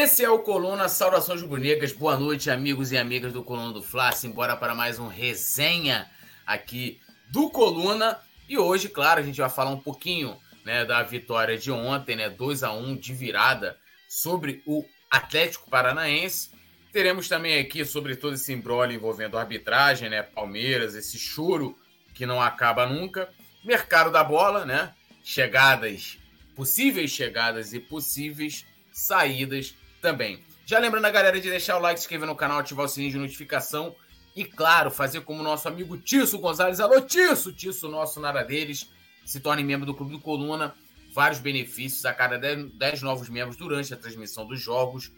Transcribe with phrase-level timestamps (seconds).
[0.00, 1.90] Esse é o Coluna Saudações Rubro-Negras.
[1.90, 4.12] Boa noite, amigos e amigas do Coluna do Fla.
[4.12, 6.08] Simbora para mais um resenha
[6.46, 7.00] aqui
[7.32, 8.16] do Coluna.
[8.48, 12.30] E hoje, claro, a gente vai falar um pouquinho né, da vitória de ontem, né,
[12.30, 13.76] 2 a 1 de virada
[14.08, 16.50] sobre o Atlético Paranaense.
[16.92, 21.76] Teremos também aqui sobre todo esse embrolho envolvendo arbitragem, né, Palmeiras, esse choro
[22.14, 23.28] que não acaba nunca.
[23.64, 24.94] Mercado da bola, né?
[25.24, 26.18] Chegadas,
[26.54, 30.42] possíveis chegadas e possíveis saídas também.
[30.66, 33.12] Já lembrando a galera de deixar o like, se inscrever no canal, ativar o sininho
[33.12, 33.94] de notificação
[34.36, 36.78] e, claro, fazer como nosso amigo Tisso Gonzalez.
[36.78, 37.52] Alô, Tisso!
[37.52, 38.88] Tisso, nosso nada deles.
[39.24, 40.74] Se torne membro do Clube do Coluna.
[41.12, 45.10] Vários benefícios a cada 10 novos membros durante a transmissão dos jogos.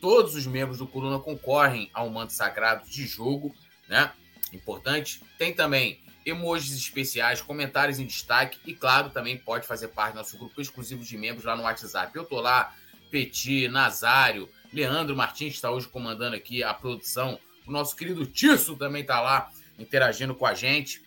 [0.00, 3.54] Todos os membros do Coluna concorrem ao manto sagrado de jogo,
[3.88, 4.12] né?
[4.52, 5.20] Importante.
[5.36, 10.36] Tem também emojis especiais, comentários em destaque e, claro, também pode fazer parte do nosso
[10.38, 12.14] grupo exclusivo de membros lá no WhatsApp.
[12.14, 12.74] Eu tô lá,
[13.10, 17.38] Petit, Nazário, Leandro Martins está hoje comandando aqui a produção.
[17.66, 21.02] O nosso querido Tisso também está lá interagindo com a gente.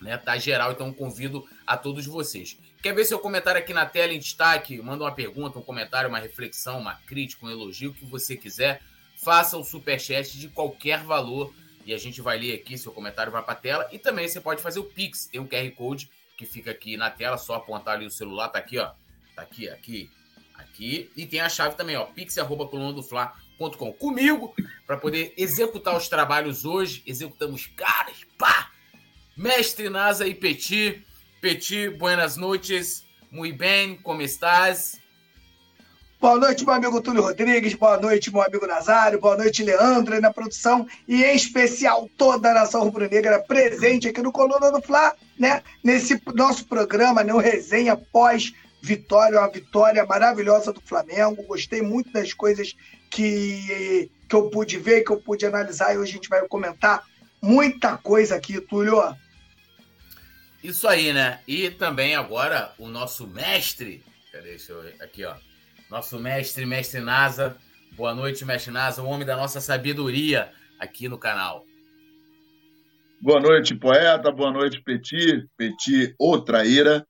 [0.00, 2.56] Né, tá geral, então convido a todos vocês.
[2.80, 4.80] Quer ver seu comentário aqui na tela em destaque?
[4.80, 8.80] Manda uma pergunta, um comentário, uma reflexão, uma crítica, um elogio, o que você quiser.
[9.16, 11.52] Faça o superchat de qualquer valor
[11.84, 13.88] e a gente vai ler aqui, seu comentário vai para a tela.
[13.90, 17.10] E também você pode fazer o Pix, tem um QR Code que fica aqui na
[17.10, 18.92] tela, só apontar ali o celular, tá aqui, ó.
[19.34, 20.10] Tá aqui, aqui,
[20.78, 21.10] aqui.
[21.16, 24.54] E tem a chave também, ó, pix@colunadofla.com comigo
[24.86, 27.02] para poder executar os trabalhos hoje.
[27.04, 28.70] Executamos caras, pá!
[29.36, 31.04] Mestre Nasa e Petit.
[31.40, 33.04] Petit, buenas noches.
[33.30, 34.98] Muy bem, como estás?
[36.20, 37.74] Boa noite, meu amigo Túlio Rodrigues.
[37.74, 39.20] Boa noite, meu amigo Nazário.
[39.20, 40.84] Boa noite, Leandro, na produção.
[41.06, 45.62] E em especial toda a nação rubro-negra presente aqui no Coluna do Fla, né?
[45.84, 47.32] Nesse nosso programa, né?
[47.32, 47.96] O resenha
[48.96, 51.42] pós-vitória, uma vitória maravilhosa do Flamengo.
[51.44, 52.74] Gostei muito das coisas
[53.10, 55.94] que, que eu pude ver, que eu pude analisar.
[55.94, 57.04] E hoje a gente vai comentar
[57.42, 59.02] muita coisa aqui, Túlio.
[60.62, 61.40] Isso aí, né?
[61.46, 64.02] E também agora o nosso mestre.
[64.32, 64.50] Cadê?
[64.50, 64.92] Deixa eu.
[65.00, 65.34] Aqui, ó
[65.90, 67.56] nosso mestre, mestre Nasa.
[67.92, 71.64] Boa noite, mestre Nasa, o homem da nossa sabedoria aqui no canal.
[73.20, 74.30] Boa noite, poeta.
[74.30, 75.46] Boa noite, Petit.
[75.56, 77.06] Petit, o traíra.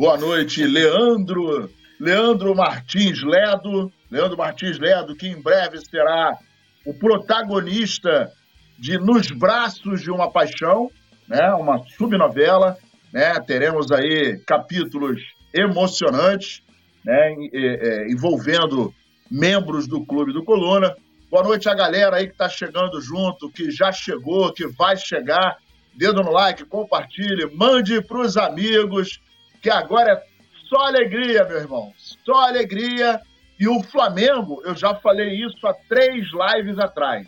[0.00, 1.68] Boa noite, Leandro.
[2.00, 3.92] Leandro Martins Ledo.
[4.10, 6.38] Leandro Martins Ledo, que em breve será
[6.86, 8.32] o protagonista
[8.78, 10.90] de Nos Braços de uma Paixão,
[11.28, 11.52] né?
[11.52, 12.78] uma subnovela.
[13.12, 13.38] Né?
[13.40, 15.20] Teremos aí capítulos
[15.52, 16.62] emocionantes
[17.04, 18.94] né, é, envolvendo
[19.30, 20.96] membros do Clube do Coluna.
[21.30, 25.58] Boa noite a galera aí que está chegando junto, que já chegou, que vai chegar.
[25.94, 29.20] Dedo no like, compartilhe, mande para os amigos,
[29.60, 30.22] que agora é
[30.68, 31.92] só alegria, meu irmão.
[32.24, 33.20] Só alegria.
[33.58, 37.26] E o Flamengo, eu já falei isso há três lives atrás.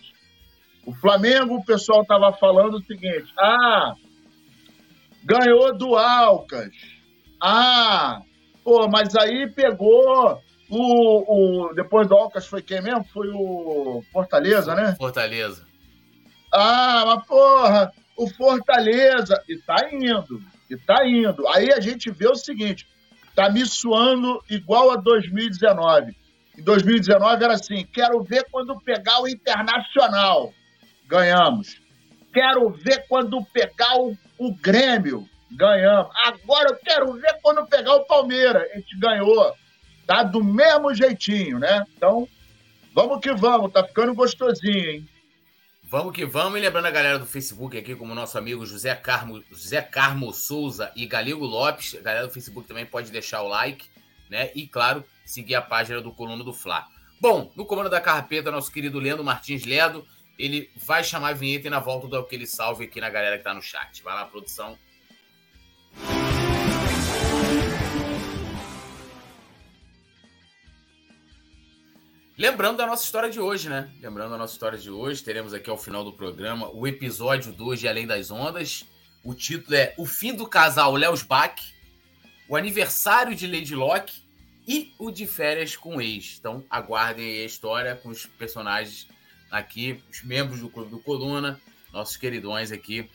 [0.87, 3.95] O Flamengo, o pessoal estava falando o seguinte: ah,
[5.25, 6.71] ganhou do Alcas.
[7.41, 8.23] Ah,
[8.65, 11.75] Pô, mas aí pegou o, o.
[11.75, 13.05] Depois do Alcas foi quem mesmo?
[13.05, 14.95] Foi o Fortaleza, né?
[14.97, 15.67] Fortaleza.
[16.53, 19.43] Ah, mas porra, o Fortaleza.
[19.49, 20.41] E tá indo.
[20.73, 21.47] E tá indo.
[21.49, 22.89] Aí a gente vê o seguinte:
[23.35, 26.17] tá me suando igual a 2019.
[26.57, 30.51] Em 2019 era assim: quero ver quando pegar o Internacional.
[31.07, 31.77] Ganhamos.
[32.33, 35.29] Quero ver quando pegar o, o Grêmio.
[35.51, 36.11] Ganhamos.
[36.25, 38.63] Agora eu quero ver quando pegar o Palmeiras.
[38.73, 39.55] A gente ganhou.
[40.07, 41.85] Tá do mesmo jeitinho, né?
[41.95, 42.27] Então,
[42.95, 43.71] vamos que vamos.
[43.71, 45.09] Tá ficando gostosinho, hein?
[45.93, 46.59] Vamos que vamos.
[46.59, 50.91] E lembrando a galera do Facebook aqui, como nosso amigo José Carmo, José Carmo Souza
[50.97, 51.95] e Galego Lopes.
[51.97, 53.91] A galera do Facebook também pode deixar o like,
[54.31, 54.51] né?
[54.55, 56.89] E, claro, seguir a página do Coluna do Fla.
[57.21, 60.07] Bom, no comando da carpeta, nosso querido Leandro Martins Ledo,
[60.39, 63.45] ele vai chamar a vinheta e na volta do aquele salve aqui na galera que
[63.45, 64.03] tá no chat.
[64.03, 64.79] Vai lá, produção.
[72.37, 73.91] Lembrando da nossa história de hoje, né?
[74.01, 77.81] Lembrando da nossa história de hoje, teremos aqui ao final do programa o episódio 2
[77.81, 78.87] de Além das Ondas.
[79.23, 81.55] O título é O Fim do Casal Léos Bach,
[82.49, 84.23] o aniversário de Lady Locke
[84.67, 86.39] e o de férias com ex.
[86.39, 89.07] Então aguardem a história com os personagens
[89.51, 91.61] aqui, os membros do Clube do Coluna,
[91.93, 93.11] nossos queridões aqui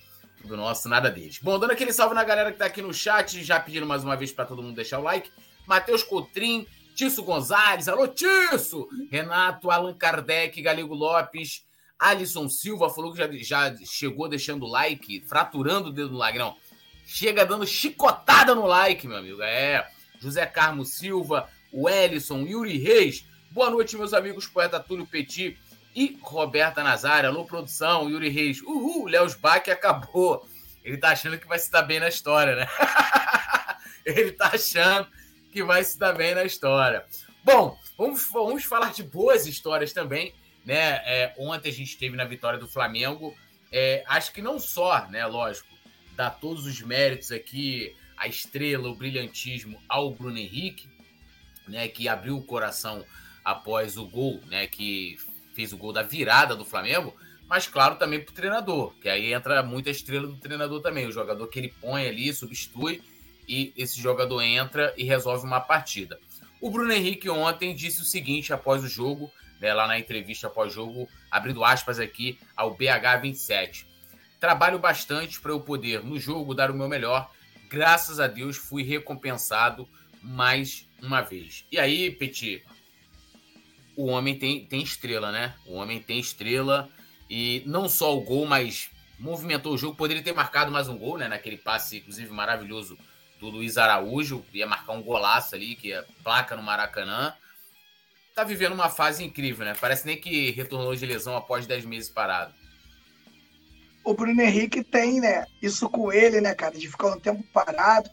[0.45, 1.39] do nosso Nada Deles.
[1.41, 4.15] Bom, dando aquele salve na galera que tá aqui no chat, já pedindo mais uma
[4.15, 5.31] vez para todo mundo deixar o like.
[5.65, 6.67] Matheus Cotrim,
[6.97, 8.89] Tício Gonzalez, alô Tício!
[9.11, 11.63] Renato, Allan Kardec, Galego Lopes,
[11.99, 16.39] Alisson Silva falou que já, já chegou deixando o like, fraturando o dedo no like.
[16.39, 16.57] Não,
[17.05, 19.43] chega dando chicotada no like, meu amigo.
[19.43, 19.87] É,
[20.19, 25.55] José Carmo Silva, o Ellison, Yuri Reis, Boa noite, meus amigos, poeta Túlio Petit
[25.95, 27.29] e Roberta Nazário.
[27.29, 28.59] Alô, produção, Yuri Reis.
[28.63, 30.47] Uhul, Léo Bach acabou.
[30.83, 32.67] Ele tá achando que vai se dar bem na história, né?
[34.03, 35.07] Ele tá achando
[35.57, 37.03] que vai se dar bem na história.
[37.43, 40.31] Bom, vamos, vamos falar de boas histórias também.
[40.63, 41.01] Né?
[41.03, 43.35] É, ontem a gente teve na vitória do Flamengo.
[43.71, 45.25] É, acho que não só, né?
[45.25, 45.67] Lógico,
[46.15, 50.87] dá todos os méritos aqui, a estrela, o brilhantismo ao Bruno Henrique,
[51.67, 51.87] né?
[51.87, 53.03] Que abriu o coração
[53.43, 54.67] após o gol, né?
[54.67, 55.17] Que
[55.55, 57.15] fez o gol da virada do Flamengo
[57.49, 61.13] mas claro também para o treinador, que aí entra muita estrela do treinador também, o
[61.13, 63.01] jogador que ele põe ali, substitui
[63.47, 66.19] e esse jogador entra e resolve uma partida.
[66.59, 70.73] O Bruno Henrique ontem disse o seguinte após o jogo, né, lá na entrevista após
[70.73, 73.85] jogo, abrindo aspas aqui ao BH27.
[74.39, 77.31] Trabalho bastante para eu poder no jogo dar o meu melhor.
[77.69, 79.87] Graças a Deus fui recompensado
[80.21, 81.65] mais uma vez.
[81.71, 82.63] E aí, Petit,
[83.95, 85.55] o homem tem, tem estrela, né?
[85.65, 86.89] O homem tem estrela
[87.29, 88.89] e não só o gol, mas
[89.19, 89.95] movimentou o jogo.
[89.95, 91.27] Poderia ter marcado mais um gol, né?
[91.27, 92.97] Naquele passe, inclusive, maravilhoso
[93.39, 94.45] do Luiz Araújo.
[94.53, 97.33] Ia marcar um golaço ali, que é placa no Maracanã.
[98.35, 99.75] Tá vivendo uma fase incrível, né?
[99.79, 102.53] Parece nem que retornou de lesão após 10 meses parado.
[104.03, 105.45] O Bruno Henrique tem, né?
[105.61, 106.77] Isso com ele, né, cara?
[106.77, 108.09] De ficar um tempo parado.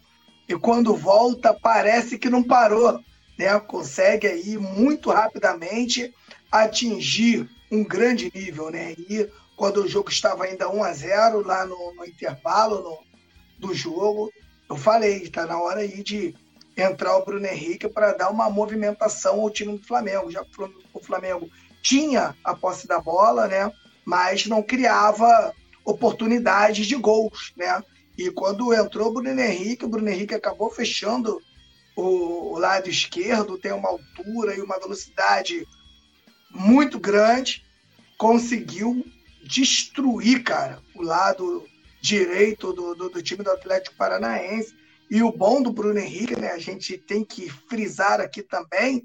[0.48, 3.00] E quando volta, parece que não parou.
[3.38, 3.58] Né?
[3.60, 6.12] Consegue aí muito rapidamente
[6.50, 8.92] atingir um grande nível, né?
[8.92, 12.98] E quando o jogo estava ainda 1 a 0 lá no, no intervalo no,
[13.58, 14.32] do jogo,
[14.68, 16.34] eu falei, está na hora aí de
[16.76, 20.44] entrar o Bruno Henrique para dar uma movimentação ao time do Flamengo, já
[20.92, 21.48] o Flamengo
[21.82, 23.70] tinha a posse da bola, né?
[24.04, 25.52] Mas não criava
[25.84, 27.82] oportunidades de gols, né?
[28.16, 31.40] E quando entrou o Bruno Henrique, o Bruno Henrique acabou fechando
[31.96, 35.66] o lado esquerdo, tem uma altura e uma velocidade
[36.50, 37.64] muito grande,
[38.16, 39.04] conseguiu
[39.44, 41.64] destruir, cara, o lado
[42.04, 44.74] direito do, do, do, time do Atlético Paranaense.
[45.10, 46.50] E o bom do Bruno Henrique, né?
[46.50, 49.02] A gente tem que frisar aqui também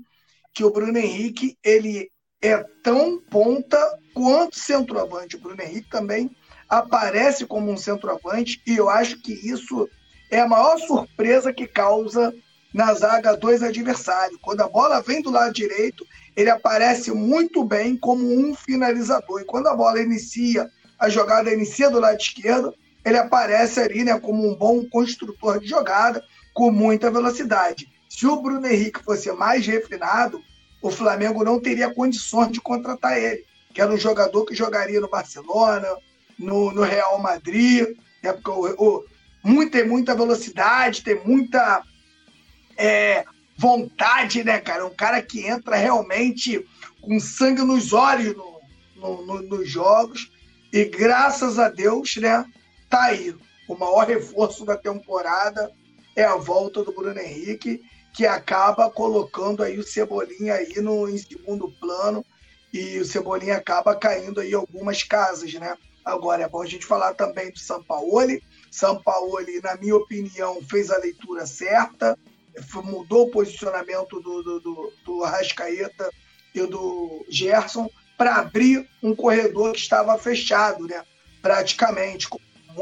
[0.54, 2.12] que o Bruno Henrique ele
[2.42, 3.80] é tão ponta
[4.14, 5.38] quanto centroavante.
[5.38, 6.30] O Bruno Henrique também
[6.68, 9.90] aparece como um centroavante e eu acho que isso
[10.30, 12.34] é a maior surpresa que causa
[12.74, 14.40] na zaga dois adversários.
[14.42, 16.06] Quando a bola vem do lado direito,
[16.36, 19.42] ele aparece muito bem como um finalizador.
[19.42, 20.70] E quando a bola inicia,
[21.00, 22.74] a jogada inicia do lado esquerdo,
[23.04, 26.24] ele aparece ali né, como um bom construtor de jogada,
[26.54, 27.90] com muita velocidade.
[28.10, 30.42] Se o Bruno Henrique fosse mais refinado,
[30.82, 35.10] o Flamengo não teria condições de contratar ele, que era um jogador que jogaria no
[35.10, 35.88] Barcelona,
[36.38, 39.06] no, no Real Madrid, né, porque o, o,
[39.44, 41.84] muito, tem muita velocidade, tem muita
[42.78, 43.26] é,
[43.58, 44.86] vontade, né, cara?
[44.86, 46.66] Um cara que entra realmente
[47.02, 48.62] com sangue nos olhos no,
[48.96, 50.32] no, no, nos jogos.
[50.72, 52.46] E graças a Deus, né,
[52.90, 53.36] tá aí.
[53.68, 55.72] O maior reforço da temporada
[56.16, 57.84] é a volta do Bruno Henrique,
[58.14, 62.26] que acaba colocando aí o Cebolinha aí no, em segundo plano.
[62.74, 65.78] E o Cebolinha acaba caindo aí algumas casas, né?
[66.04, 68.44] Agora, é bom a gente falar também do Sampaoli.
[68.72, 72.18] Sampaoli, na minha opinião, fez a leitura certa
[72.84, 76.10] mudou o posicionamento do, do, do, do Arrascaeta
[76.54, 81.04] e do Gerson para abrir um corredor que estava fechado, né?
[81.42, 82.28] praticamente,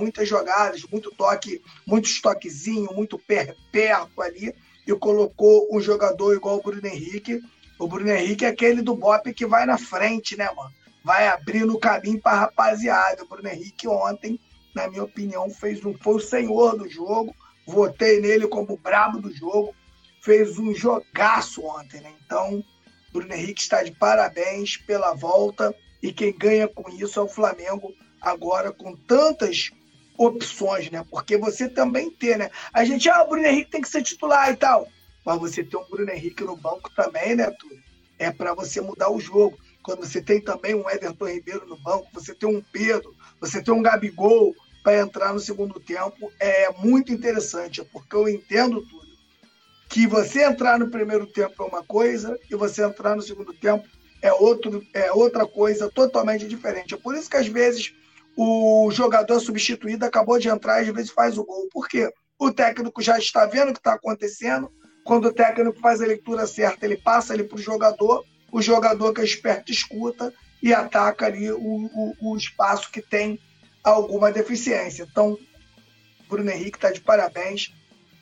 [0.01, 4.53] muitas jogadas, muito toque, muito toquezinho, muito perto ali,
[4.85, 7.41] e colocou um jogador igual o Bruno Henrique.
[7.77, 10.71] O Bruno Henrique é aquele do Bop que vai na frente, né, mano?
[11.03, 13.23] Vai abrindo o caminho para rapaziada.
[13.23, 14.39] O Bruno Henrique ontem,
[14.73, 17.35] na minha opinião, fez um, foi o senhor do jogo,
[17.65, 19.75] votei nele como brabo do jogo,
[20.21, 22.13] fez um jogaço ontem, né?
[22.25, 22.63] Então,
[23.11, 27.93] Bruno Henrique está de parabéns pela volta e quem ganha com isso é o Flamengo
[28.21, 29.71] agora com tantas
[30.17, 31.05] opções, né?
[31.09, 32.49] Porque você também tem, né?
[32.73, 34.87] A gente, ah, o Bruno Henrique tem que ser titular e tal.
[35.25, 37.83] Mas você tem um Bruno Henrique no banco também, né, Túlio?
[38.17, 39.57] É para você mudar o jogo.
[39.83, 43.73] Quando você tem também um Everton Ribeiro no banco, você tem um Pedro, você tem
[43.73, 44.53] um Gabigol,
[44.87, 49.05] para entrar no segundo tempo é muito interessante, porque eu entendo tudo.
[49.89, 53.85] Que você entrar no primeiro tempo é uma coisa e você entrar no segundo tempo
[54.21, 56.93] é, outro, é outra coisa totalmente diferente.
[56.93, 57.93] É por isso que às vezes
[58.37, 61.67] o jogador substituído acabou de entrar e às vezes faz o gol.
[61.71, 62.07] Por quê?
[62.37, 64.71] O técnico já está vendo o que está acontecendo.
[65.03, 69.11] Quando o técnico faz a leitura certa, ele passa ali para o jogador, o jogador
[69.11, 73.39] que é esperto escuta e ataca ali o, o, o espaço que tem
[73.83, 75.07] alguma deficiência.
[75.09, 75.35] Então,
[76.29, 77.73] Bruno Henrique está de parabéns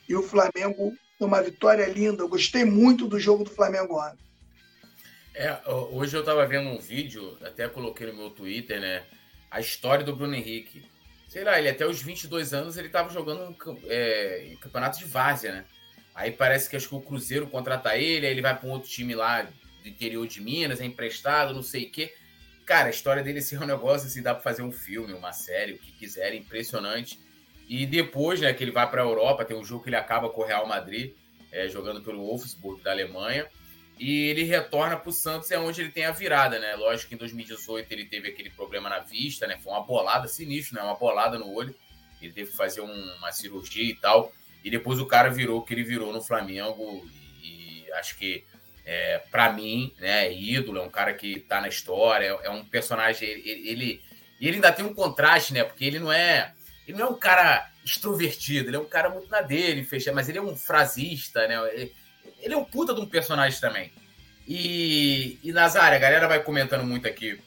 [0.07, 2.23] e o Flamengo, uma vitória linda.
[2.23, 4.23] Eu gostei muito do jogo do Flamengo ontem.
[5.33, 9.03] É, hoje eu estava vendo um vídeo, até coloquei no meu Twitter, né?
[9.55, 10.83] A história do Bruno Henrique.
[11.29, 13.55] Sei lá, ele até os 22 anos ele estava jogando
[13.87, 15.65] é, em campeonato de várzea, né?
[16.13, 18.89] Aí parece que acho que o Cruzeiro contrata ele, aí ele vai para um outro
[18.89, 22.13] time lá do interior de Minas, é emprestado, não sei o quê.
[22.65, 25.31] Cara, a história dele assim, é um negócio assim, dá para fazer um filme, uma
[25.31, 27.17] série, o que quiser, é impressionante.
[27.69, 30.27] E depois, né, que ele vai para a Europa, tem um jogo que ele acaba
[30.27, 31.13] com o Real Madrid,
[31.49, 33.47] é, jogando pelo Wolfsburg da Alemanha
[33.97, 36.75] e ele retorna para o Santos, é onde ele tem a virada, né?
[36.75, 39.57] Lógico que em 2018 ele teve aquele problema na vista, né?
[39.63, 40.85] Foi uma bolada sinistra, né?
[40.85, 41.73] Uma bolada no olho.
[42.21, 44.33] Ele teve que fazer um, uma cirurgia e tal.
[44.63, 47.07] E depois o cara virou o que ele virou no Flamengo.
[47.41, 48.43] E, e acho que,
[48.85, 50.27] é, para mim, né?
[50.27, 53.29] É ídolo, é um cara que tá na história, é, é um personagem.
[53.29, 54.01] Ele, ele,
[54.41, 55.63] ele ainda tem um contraste, né?
[55.63, 56.53] Porque ele não é.
[56.85, 60.27] Ele não é um cara extrovertido, ele é um cara muito na dele, fechado, mas
[60.27, 61.55] ele é um frasista, né?
[61.73, 61.93] Ele,
[62.45, 63.91] ele é um puta de um personagem também.
[64.47, 67.41] E, e Nazário, a galera vai comentando muito aqui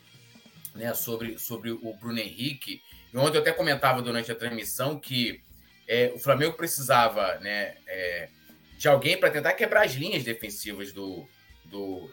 [0.74, 2.82] né, sobre, sobre o Bruno Henrique.
[3.14, 5.40] E ontem eu até comentava durante a transmissão que
[5.86, 8.28] é, o Flamengo precisava né, é,
[8.76, 11.24] de alguém para tentar quebrar as linhas defensivas do,
[11.64, 12.10] do,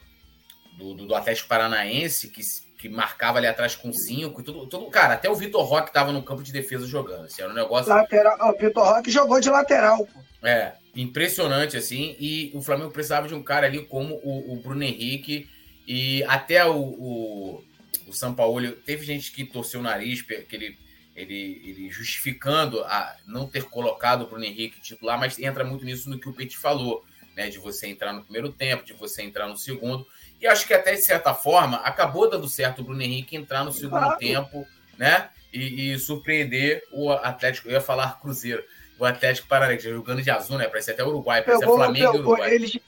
[0.78, 2.40] do, do Atlético Paranaense, que,
[2.78, 4.68] que marcava ali atrás com cinco e tudo.
[4.68, 7.24] tudo cara, até o Vitor Roque estava no campo de defesa jogando.
[7.24, 7.92] Assim, era um negócio.
[7.92, 10.06] Lateral, o Vitor Roque jogou de lateral.
[10.40, 12.16] É, impressionante, assim.
[12.18, 15.48] E o Flamengo precisava de um cara ali como o, o Bruno Henrique.
[15.86, 17.64] E até o, o,
[18.08, 20.78] o São Paulo, teve gente que torceu o nariz, que ele,
[21.14, 26.08] ele, ele justificando a não ter colocado o Bruno Henrique titular, mas entra muito nisso
[26.10, 27.04] no que o Petit falou,
[27.36, 27.48] né?
[27.48, 30.06] De você entrar no primeiro tempo, de você entrar no segundo.
[30.40, 33.72] E acho que até de certa forma acabou dando certo o Bruno Henrique entrar no
[33.72, 34.18] segundo claro.
[34.18, 34.66] tempo,
[34.98, 35.28] né?
[35.52, 37.68] E, e, surpreender o Atlético.
[37.68, 38.62] Eu ia falar Cruzeiro
[38.98, 40.68] o Atlético Paranaense, jogando de azul, né?
[40.68, 42.54] Parece até Uruguai, parece pegou, Flamengo pegou, e Uruguai.
[42.54, 42.78] Eles...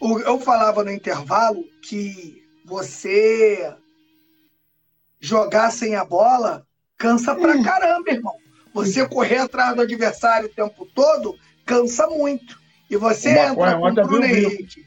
[0.00, 3.74] Eu falava no intervalo que você
[5.20, 6.66] jogar sem a bola
[6.98, 8.34] cansa pra caramba, irmão.
[8.74, 12.60] Você correr atrás do adversário o tempo todo cansa muito.
[12.90, 14.86] E você entra com o Bruno Henrique.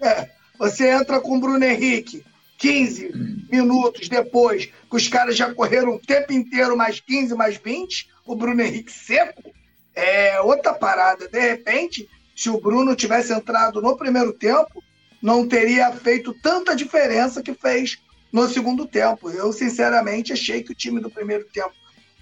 [0.00, 2.24] É, você entra com o Bruno Henrique
[2.62, 3.46] 15 hum.
[3.50, 8.36] minutos depois, que os caras já correram o tempo inteiro, mais 15, mais 20, o
[8.36, 9.42] Bruno Henrique seco,
[9.92, 11.28] é outra parada.
[11.28, 14.82] De repente, se o Bruno tivesse entrado no primeiro tempo,
[15.20, 17.98] não teria feito tanta diferença que fez
[18.32, 19.28] no segundo tempo.
[19.28, 21.74] Eu, sinceramente, achei que o time do primeiro tempo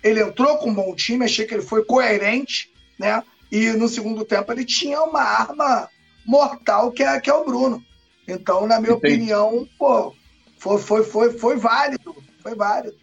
[0.02, 3.22] ele entrou com um bom time, achei que ele foi coerente, né?
[3.52, 5.86] E no segundo tempo ele tinha uma arma
[6.24, 7.84] mortal que é, que é o Bruno.
[8.26, 10.14] Então, na minha opinião, pô,
[10.60, 12.14] foi, foi, foi, foi válido.
[12.42, 12.96] Foi válido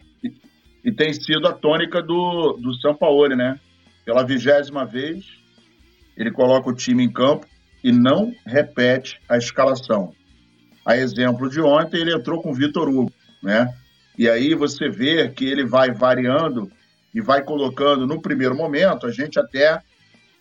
[0.88, 3.60] e tem sido a tônica do, do São Paulo, né?
[4.06, 5.26] Pela vigésima vez,
[6.16, 7.46] ele coloca o time em campo
[7.84, 10.14] e não repete a escalação.
[10.86, 13.12] A exemplo de ontem, ele entrou com o Vitor Hugo,
[13.44, 13.70] né?
[14.18, 16.72] E aí você vê que ele vai variando
[17.14, 19.82] e vai colocando no primeiro momento, a gente até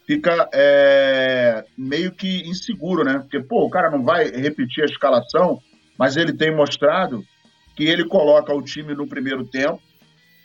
[0.06, 3.18] fica é, meio que inseguro, né?
[3.18, 5.60] Porque, pô, o cara não vai repetir a escalação,
[5.98, 7.24] mas ele tem mostrado
[7.74, 9.80] que ele coloca o time no primeiro tempo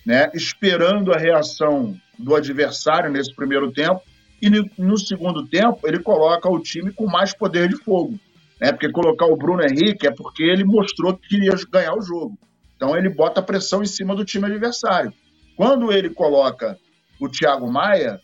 [0.05, 4.01] né, esperando a reação do adversário nesse primeiro tempo,
[4.41, 8.19] e no segundo tempo ele coloca o time com mais poder de fogo.
[8.59, 12.37] Né, porque colocar o Bruno Henrique é porque ele mostrou que queria ganhar o jogo.
[12.75, 15.13] Então ele bota pressão em cima do time adversário.
[15.55, 16.77] Quando ele coloca
[17.19, 18.19] o Thiago Maia,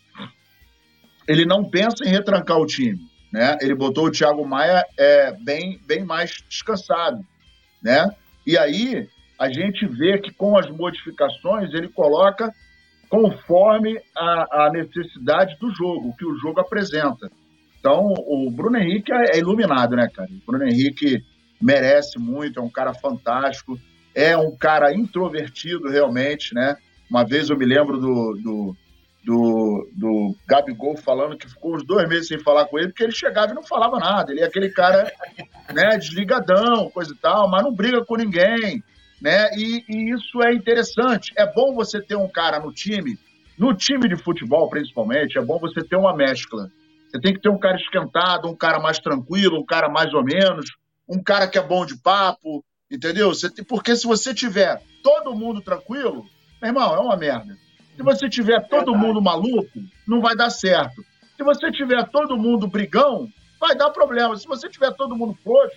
[1.28, 3.00] ele não pensa em retrancar o time.
[3.32, 3.58] Né?
[3.62, 7.26] Ele botou o Thiago Maia é, bem, bem mais descansado.
[7.82, 8.10] Né?
[8.46, 9.08] E aí
[9.40, 12.52] a gente vê que com as modificações ele coloca
[13.10, 17.30] conforme a, a necessidade do jogo, que o jogo apresenta.
[17.80, 20.30] Então, o Bruno Henrique é iluminado, né, cara?
[20.30, 21.24] O Bruno Henrique
[21.62, 23.80] merece muito, é um cara fantástico,
[24.14, 26.76] é um cara introvertido realmente, né?
[27.10, 28.76] Uma vez eu me lembro do, do,
[29.28, 33.12] do, do Gabigol falando que ficou uns dois meses sem falar com ele, porque ele
[33.12, 34.32] chegava e não falava nada.
[34.32, 35.12] Ele é aquele cara
[35.74, 38.82] né, desligadão, coisa e tal, mas não briga com ninguém,
[39.22, 39.50] né?
[39.58, 41.34] E, e, isso é interessante.
[41.36, 43.20] É bom você ter um cara no time,
[43.60, 46.72] no time de futebol principalmente, é bom você ter uma mescla.
[47.10, 50.24] Você tem que ter um cara esquentado, um cara mais tranquilo, um cara mais ou
[50.24, 50.72] menos,
[51.06, 53.34] um cara que é bom de papo, entendeu?
[53.34, 56.26] Você tem, porque se você tiver todo mundo tranquilo,
[56.62, 57.67] meu irmão, é uma merda.
[57.98, 61.04] Se você tiver todo mundo maluco, não vai dar certo.
[61.36, 63.28] Se você tiver todo mundo brigão,
[63.60, 64.38] vai dar problema.
[64.38, 65.76] Se você tiver todo mundo frouxo,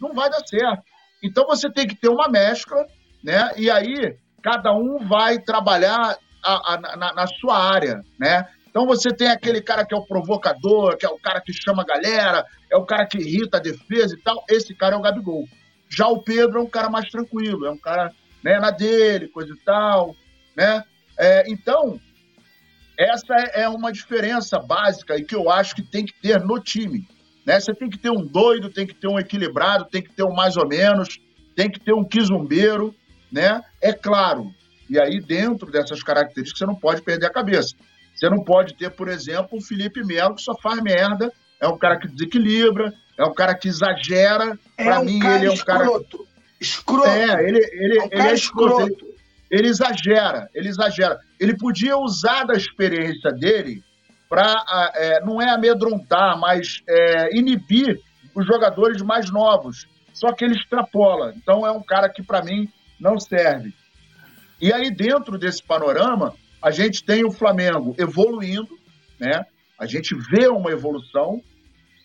[0.00, 0.82] não vai dar certo.
[1.22, 2.84] Então você tem que ter uma mescla,
[3.22, 3.52] né?
[3.56, 8.48] E aí cada um vai trabalhar a, a, na, na, sua área, né?
[8.68, 11.82] Então você tem aquele cara que é o provocador, que é o cara que chama
[11.82, 14.42] a galera, é o cara que irrita a defesa e tal.
[14.48, 15.46] Esse cara é o Gabigol.
[15.88, 18.12] Já o Pedro é um cara mais tranquilo, é um cara
[18.42, 20.16] né, na dele, coisa e tal,
[20.56, 20.84] né?
[21.22, 22.00] É, então,
[22.98, 27.06] essa é uma diferença básica e que eu acho que tem que ter no time.
[27.44, 27.60] Né?
[27.60, 30.32] Você tem que ter um doido, tem que ter um equilibrado, tem que ter um
[30.32, 31.20] mais ou menos,
[31.54, 32.94] tem que ter um quizumbeiro,
[33.30, 33.62] né?
[33.82, 34.50] É claro.
[34.88, 37.74] E aí, dentro dessas características, você não pode perder a cabeça.
[38.14, 41.76] Você não pode ter, por exemplo, um Felipe Melo que só faz merda, é um
[41.78, 44.58] cara que desequilibra, é um cara que exagera.
[44.78, 46.18] É Para um mim, ele é um escroto.
[46.18, 46.30] cara.
[46.58, 47.08] Escroto.
[47.08, 48.92] É, ele, ele, é, um ele é escroto.
[48.92, 49.09] escroto.
[49.50, 51.18] Ele, exagera, ele exagera.
[51.38, 53.82] Ele podia usar da experiência dele
[54.28, 54.64] para,
[54.94, 58.00] é, não é amedrontar, mas é, inibir
[58.34, 59.88] os jogadores mais novos.
[60.12, 61.34] Só que ele extrapola.
[61.36, 63.74] Então é um cara que, para mim, não serve.
[64.60, 68.78] E aí, dentro desse panorama, a gente tem o Flamengo evoluindo,
[69.18, 69.46] né?
[69.78, 71.42] A gente vê uma evolução,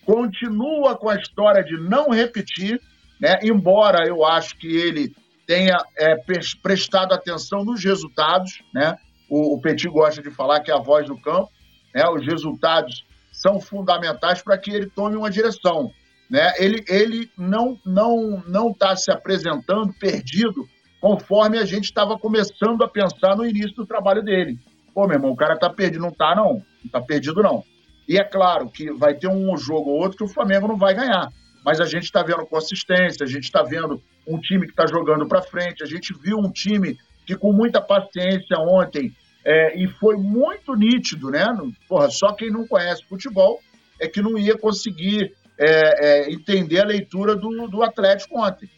[0.06, 2.82] continua com a história de não repetir,
[3.20, 3.38] né?
[3.44, 5.14] Embora eu acho que ele
[5.46, 6.16] tenha é,
[6.62, 8.98] prestado atenção nos resultados, né?
[9.30, 11.50] O, o Petit gosta de falar que é a voz do campo,
[11.94, 12.08] né?
[12.10, 15.92] Os resultados são fundamentais para que ele tome uma direção,
[16.30, 16.54] né?
[16.58, 20.68] Ele, ele não não não está se apresentando perdido
[21.00, 24.58] conforme a gente estava começando a pensar no início do trabalho dele.
[24.94, 27.64] Pô, meu irmão, o cara está perdido, não está não, está perdido não.
[28.08, 30.94] E é claro que vai ter um jogo ou outro que o Flamengo não vai
[30.94, 31.28] ganhar,
[31.66, 35.28] mas a gente está vendo consistência, a gente está vendo um time que está jogando
[35.28, 36.96] para frente, a gente viu um time
[37.26, 39.12] que com muita paciência ontem
[39.44, 41.44] é, e foi muito nítido, né?
[41.90, 43.60] Porra, só quem não conhece futebol
[44.00, 48.70] é que não ia conseguir é, é, entender a leitura do, do Atlético ontem.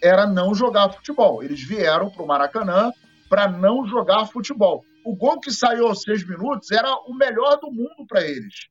[0.00, 1.42] Era não jogar futebol.
[1.42, 2.92] Eles vieram para o Maracanã
[3.28, 4.84] para não jogar futebol.
[5.04, 8.68] O gol que saiu aos seis minutos era o melhor do mundo para eles.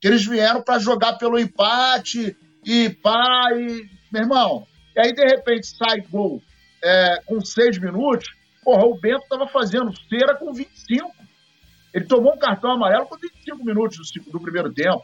[0.00, 3.88] Que eles vieram para jogar pelo empate e pá, e...
[4.12, 4.66] meu irmão.
[4.96, 6.42] E aí, de repente, sai gol
[6.82, 8.28] é, com seis minutos.
[8.62, 11.10] Porra, o Bento estava fazendo cera com 25.
[11.94, 15.02] Ele tomou um cartão amarelo com 25 minutos do, do primeiro tempo,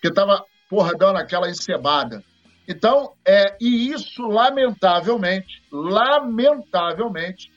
[0.00, 2.22] que estava, porra, dando aquela encebada.
[2.68, 7.50] Então, é, e isso, lamentavelmente, lamentavelmente,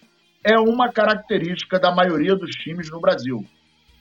[0.44, 3.46] é uma característica da maioria dos times no Brasil.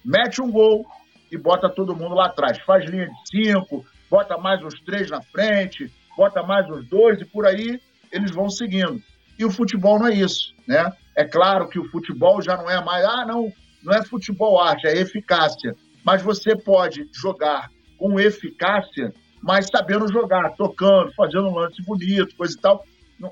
[0.04, 0.86] Mete um gol
[1.30, 2.58] e bota todo mundo lá atrás.
[2.60, 7.24] Faz linha de cinco, bota mais uns três na frente, bota mais uns dois e
[7.24, 7.80] por aí
[8.12, 9.02] eles vão seguindo.
[9.38, 10.92] E o futebol não é isso, né?
[11.16, 13.50] É claro que o futebol já não é mais, ah, não,
[13.82, 15.74] não é futebol arte, é eficácia.
[16.04, 22.54] Mas você pode jogar com eficácia, mas sabendo jogar, tocando, fazendo um lance bonito, coisa
[22.54, 22.84] e tal.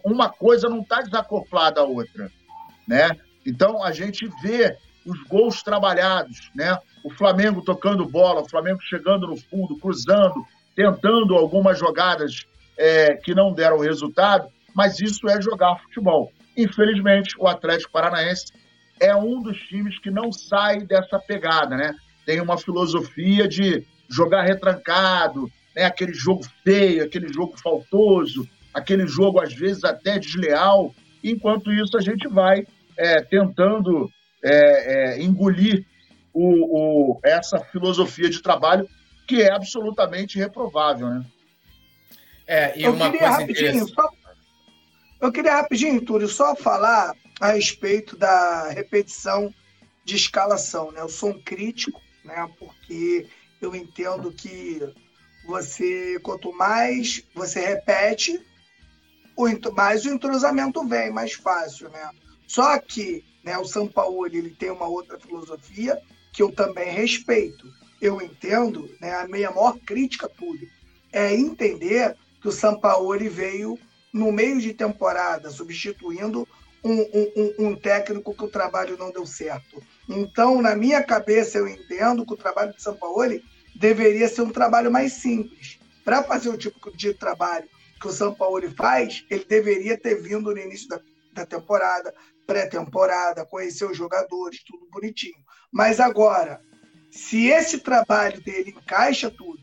[0.02, 2.32] Uma coisa não está desacoplada à outra,
[2.88, 3.10] né?
[3.44, 6.78] Então a gente vê os gols trabalhados, né?
[7.04, 10.46] O Flamengo tocando bola, o Flamengo chegando no fundo, cruzando,
[10.80, 12.46] tentando algumas jogadas
[12.78, 16.32] é, que não deram resultado, mas isso é jogar futebol.
[16.56, 18.46] Infelizmente, o Atlético Paranaense
[18.98, 21.94] é um dos times que não sai dessa pegada, né?
[22.24, 25.84] Tem uma filosofia de jogar retrancado, né?
[25.84, 30.94] aquele jogo feio, aquele jogo faltoso, aquele jogo às vezes até desleal.
[31.22, 32.66] Enquanto isso, a gente vai
[32.96, 34.10] é, tentando
[34.42, 35.84] é, é, engolir
[36.32, 38.88] o, o, essa filosofia de trabalho
[39.30, 41.24] que é absolutamente reprovável, né?
[42.48, 44.10] É, e eu uma queria coisa rapidinho, só,
[45.20, 49.54] Eu queria rapidinho, Túlio, só falar a respeito da repetição
[50.04, 50.90] de escalação.
[50.90, 51.00] Né?
[51.00, 52.50] Eu sou um crítico, né?
[52.58, 53.28] porque
[53.62, 54.82] eu entendo que
[55.46, 58.44] você, quanto mais você repete,
[59.76, 61.88] mais o entrosamento vem, mais fácil.
[61.88, 62.10] Né?
[62.48, 67.78] Só que né, o São Paulo ele tem uma outra filosofia que eu também respeito.
[68.00, 70.68] Eu entendo, né, a minha maior crítica, Túlio,
[71.12, 73.78] é entender que o Sampaoli veio
[74.12, 76.48] no meio de temporada, substituindo
[76.82, 79.82] um, um, um, técnico que o trabalho não deu certo.
[80.08, 84.90] Então, na minha cabeça, eu entendo que o trabalho de Sampaoli deveria ser um trabalho
[84.90, 85.78] mais simples.
[86.04, 87.68] Para fazer o tipo de trabalho
[88.00, 91.00] que o Sampaoli faz, ele deveria ter vindo no início da,
[91.34, 92.14] da temporada,
[92.46, 95.38] pré-temporada, conhecer os jogadores, tudo bonitinho.
[95.70, 96.60] Mas agora,
[97.10, 99.60] se esse trabalho dele encaixa tudo,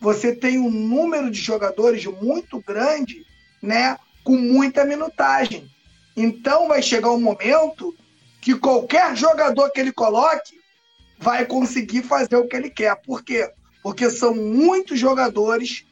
[0.00, 3.24] você tem um número de jogadores muito grande,
[3.62, 5.70] né, com muita minutagem.
[6.16, 7.94] Então vai chegar um momento
[8.40, 10.58] que qualquer jogador que ele coloque
[11.18, 12.96] vai conseguir fazer o que ele quer.
[12.96, 13.50] Por quê?
[13.82, 15.84] Porque são muitos jogadores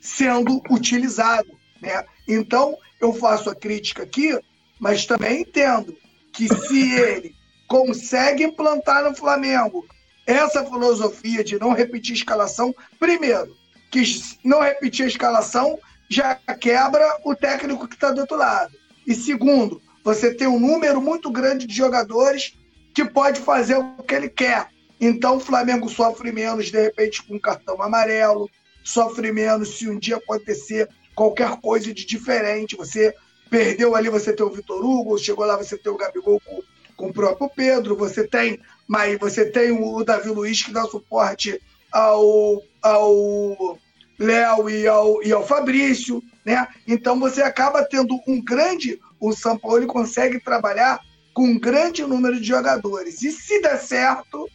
[0.00, 2.04] sendo utilizados, né?
[2.26, 4.38] Então eu faço a crítica aqui,
[4.78, 5.96] mas também entendo
[6.32, 7.34] que se ele
[7.66, 9.86] consegue implantar no Flamengo
[10.28, 13.56] essa filosofia de não repetir escalação, primeiro,
[13.90, 14.02] que
[14.44, 18.72] não repetir a escalação já quebra o técnico que está do outro lado.
[19.06, 22.54] E segundo, você tem um número muito grande de jogadores
[22.94, 24.68] que pode fazer o que ele quer.
[25.00, 28.50] Então o Flamengo sofre menos, de repente, com um cartão amarelo,
[28.84, 32.76] sofre menos se um dia acontecer qualquer coisa de diferente.
[32.76, 33.14] Você
[33.48, 36.62] perdeu ali, você tem o Vitor Hugo, chegou lá, você tem o Gabigol com,
[36.96, 41.60] com o próprio Pedro, você tem, mas você tem o Davi Luiz que dá suporte
[41.92, 43.78] ao, ao
[44.18, 46.66] Léo e ao, e ao Fabrício, né?
[46.86, 48.98] Então você acaba tendo um grande.
[49.20, 51.00] O São Paulo consegue trabalhar
[51.34, 53.22] com um grande número de jogadores.
[53.22, 54.48] E se der certo,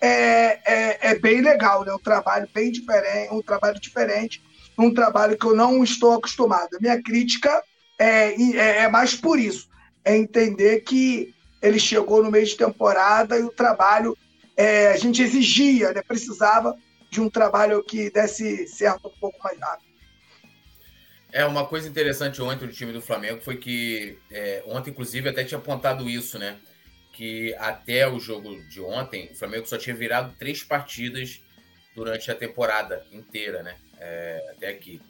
[0.00, 1.92] é, é, é bem legal, né?
[1.94, 4.42] Um trabalho bem diferente, um trabalho diferente,
[4.76, 6.76] um trabalho que eu não estou acostumado.
[6.80, 7.62] Minha crítica
[7.98, 9.68] é, é, é mais por isso.
[10.04, 14.16] É entender que ele chegou no meio de temporada e o trabalho
[14.56, 16.02] é, a gente exigia, né?
[16.02, 16.76] precisava
[17.10, 19.86] de um trabalho que desse certo um pouco mais rápido.
[21.32, 25.44] É, uma coisa interessante ontem do time do Flamengo foi que, é, ontem, inclusive, até
[25.44, 26.58] tinha apontado isso, né?
[27.12, 31.42] Que até o jogo de ontem, o Flamengo só tinha virado três partidas
[31.94, 33.76] durante a temporada inteira, né?
[33.98, 35.00] É, até aqui.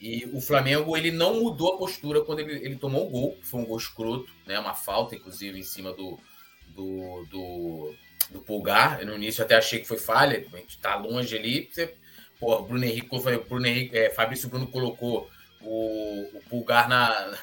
[0.00, 3.60] E o Flamengo, ele não mudou a postura quando ele, ele tomou o gol, foi
[3.60, 4.58] um gol escroto, né?
[4.58, 6.18] Uma falta, inclusive, em cima do,
[6.74, 7.94] do, do
[8.30, 9.04] do Pulgar.
[9.04, 11.68] no início até achei que foi falha, a gente tá longe ali.
[11.70, 11.94] Você,
[12.38, 13.08] pô, Bruno Henrique,
[13.48, 15.30] Bruno Henrique é, Fabrício Bruno colocou
[15.60, 17.38] o, o Pulgar na,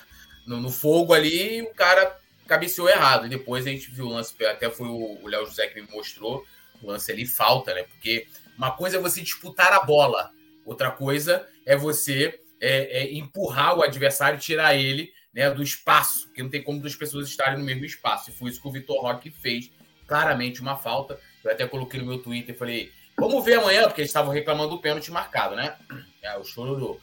[0.46, 3.26] no, no, fogo ali e o cara cabeceou errado.
[3.26, 6.46] E depois a gente viu o lance, até foi o Léo José que me mostrou
[6.82, 7.84] o lance ali, falta, né?
[7.84, 10.32] Porque uma coisa é você disputar a bola,
[10.66, 16.42] outra coisa é você é, é empurrar o adversário tirar ele né, do espaço, que
[16.42, 18.30] não tem como duas pessoas estarem no mesmo espaço.
[18.30, 19.72] E foi isso que o Vitor Roque fez
[20.08, 21.20] claramente uma falta.
[21.44, 24.70] Eu até coloquei no meu Twitter e falei, vamos ver amanhã, porque eles estavam reclamando
[24.70, 25.76] do pênalti marcado, né?
[26.22, 27.00] É, o chororô.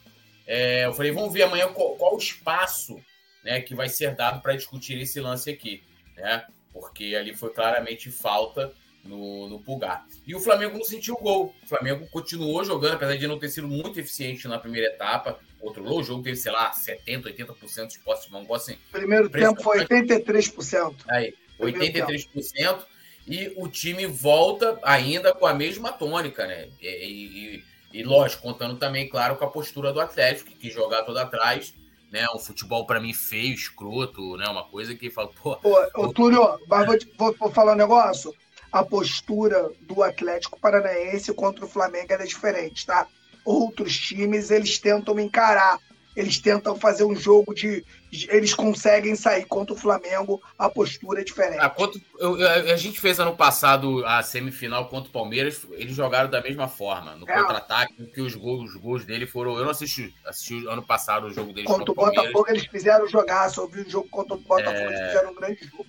[0.47, 3.01] É, eu falei, vamos ver amanhã qual, qual o espaço
[3.45, 5.83] né, que vai ser dado para discutir esse lance aqui,
[6.17, 6.47] né?
[6.73, 8.73] Porque ali foi claramente falta
[9.05, 10.07] no, no Pulgar.
[10.27, 11.55] E o Flamengo não sentiu o gol.
[11.62, 15.38] O Flamengo continuou jogando, apesar de não ter sido muito eficiente na primeira etapa.
[15.61, 18.47] Controlou o jogo, teve, sei lá, 70%, 80% de posse de mão.
[18.55, 20.95] Assim, Primeiro tempo foi 83%.
[21.09, 22.85] Aí, 83%
[23.27, 26.69] e o time volta ainda com a mesma tônica, né?
[26.81, 31.03] E, e, e, lógico, contando também, claro, com a postura do Atlético, que quis jogar
[31.05, 31.75] todo atrás,
[32.11, 32.27] né?
[32.35, 34.49] Um futebol para mim feio, escroto, né?
[34.49, 35.57] Uma coisa que fala, pô.
[35.62, 38.35] Ô, ô Túlio, mas vou, vou, vou falar um negócio.
[38.73, 43.07] A postura do Atlético Paranaense contra o Flamengo é diferente, tá?
[43.45, 45.79] Outros times, eles tentam encarar
[46.15, 47.85] eles tentam fazer um jogo de.
[48.29, 51.59] Eles conseguem sair contra o Flamengo, a postura é diferente.
[51.59, 56.29] Ah, contra, eu, a gente fez ano passado a semifinal contra o Palmeiras, eles jogaram
[56.29, 57.35] da mesma forma, no é.
[57.35, 59.57] contra-ataque, que os gols, os gols dele foram.
[59.57, 63.09] Eu não assisti, assisti ano passado o jogo deles contra, contra o Botafogo, eles fizeram
[63.09, 64.87] jogar, só vi o jogo contra o Botafogo, é...
[64.87, 65.87] eles fizeram um grande jogo.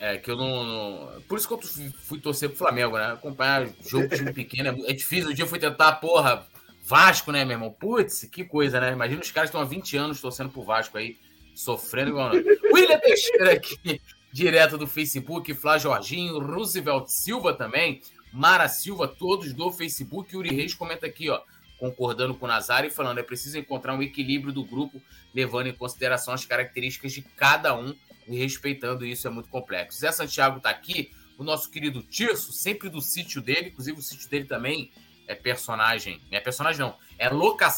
[0.00, 3.12] É, que eu não, não, Por isso que eu fui torcer pro Flamengo, né?
[3.12, 5.30] Acompanhar jogo de time pequeno é, é difícil.
[5.30, 6.46] Um dia eu fui tentar, porra,
[6.84, 7.70] Vasco, né, meu irmão?
[7.70, 8.92] Putz, que coisa, né?
[8.92, 11.18] Imagina os caras estão há 20 anos torcendo pro Vasco aí,
[11.52, 12.30] sofrendo igual.
[12.72, 14.00] William Teixeira aqui,
[14.32, 18.00] direto do Facebook, Flá Jorginho, Roosevelt Silva também,
[18.32, 20.36] Mara Silva, todos do Facebook.
[20.36, 21.40] Uri Reis comenta aqui, ó,
[21.78, 25.02] concordando com o Nazário e falando: é preciso encontrar um equilíbrio do grupo,
[25.34, 27.94] levando em consideração as características de cada um
[28.28, 29.98] e respeitando isso é muito complexo.
[29.98, 34.28] Zé Santiago tá aqui, o nosso querido Tirso, sempre do sítio dele, inclusive o sítio
[34.28, 34.90] dele também
[35.26, 36.20] é personagem.
[36.30, 37.68] É personagem não, é loca,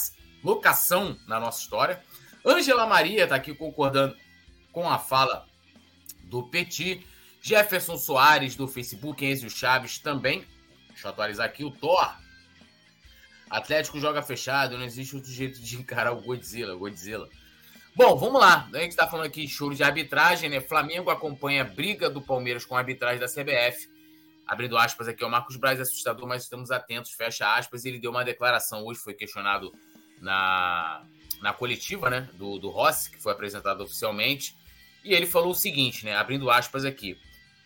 [0.42, 2.02] locação na nossa história.
[2.44, 4.16] Ângela Maria está aqui concordando
[4.72, 5.46] com a fala
[6.24, 7.06] do Petit.
[7.42, 10.44] Jefferson Soares do Facebook, Enzo Chaves também.
[10.88, 12.14] Deixa eu atualizar aqui o Thor.
[13.48, 16.74] Atlético joga fechado, não existe outro jeito de encarar o Godzilla.
[16.76, 17.28] Godzilla.
[17.94, 18.68] Bom, vamos lá.
[18.72, 20.60] A gente está falando aqui de choro de arbitragem, né?
[20.60, 23.88] Flamengo acompanha a briga do Palmeiras com a arbitragem da CBF
[24.50, 27.84] abrindo aspas aqui, o Marcos Braz é assustador, mas estamos atentos, fecha aspas.
[27.84, 29.72] Ele deu uma declaração hoje, foi questionado
[30.20, 31.04] na,
[31.40, 34.56] na coletiva, né, do, do Rossi, que foi apresentado oficialmente,
[35.04, 37.16] e ele falou o seguinte, né, abrindo aspas aqui.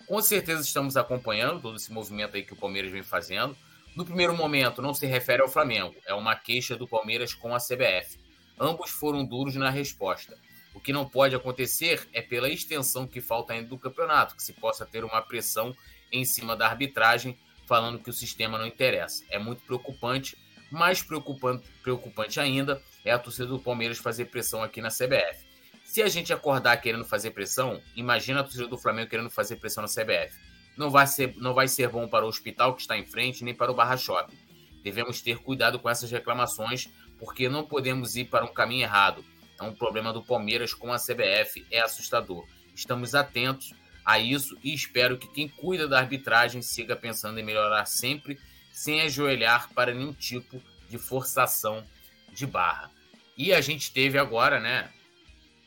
[0.06, 3.56] Com certeza estamos acompanhando todo esse movimento aí que o Palmeiras vem fazendo.
[3.96, 7.58] No primeiro momento, não se refere ao Flamengo, é uma queixa do Palmeiras com a
[7.58, 8.18] CBF.
[8.58, 10.38] Ambos foram duros na resposta.
[10.74, 14.52] O que não pode acontecer é pela extensão que falta ainda do campeonato, que se
[14.52, 15.74] possa ter uma pressão
[16.10, 19.24] em cima da arbitragem, falando que o sistema não interessa.
[19.30, 20.36] É muito preocupante.
[20.70, 25.44] Mais preocupante, preocupante ainda é a torcida do Palmeiras fazer pressão aqui na CBF.
[25.84, 29.82] Se a gente acordar querendo fazer pressão, imagina a torcida do Flamengo querendo fazer pressão
[29.82, 30.36] na CBF.
[30.76, 33.54] Não vai ser, não vai ser bom para o hospital que está em frente, nem
[33.54, 34.36] para o Barra Shopping.
[34.82, 39.24] Devemos ter cuidado com essas reclamações, porque não podemos ir para um caminho errado.
[39.58, 42.46] É um problema do Palmeiras com a CBF, é assustador.
[42.74, 43.72] Estamos atentos
[44.04, 48.38] a isso e espero que quem cuida da arbitragem siga pensando em melhorar sempre,
[48.72, 51.84] sem ajoelhar para nenhum tipo de forçação
[52.32, 52.90] de barra.
[53.36, 54.90] E a gente teve agora, né?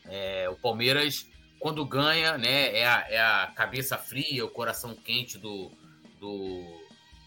[0.06, 1.26] É, o Palmeiras,
[1.58, 2.76] quando ganha, né?
[2.76, 5.70] É a, é a, cabeça fria, o coração quente do.
[6.18, 6.64] do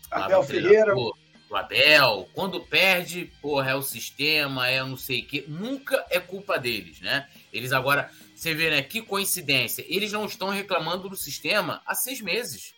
[0.09, 0.93] Abel Ferreira.
[0.93, 1.15] Do,
[1.51, 2.29] do Abel.
[2.33, 5.45] Quando perde, porra, é o sistema, é não sei o quê.
[5.47, 7.27] Nunca é culpa deles, né?
[7.51, 8.09] Eles agora.
[8.33, 8.81] Você vê, né?
[8.81, 9.85] Que coincidência.
[9.87, 12.73] Eles não estão reclamando do sistema há seis meses.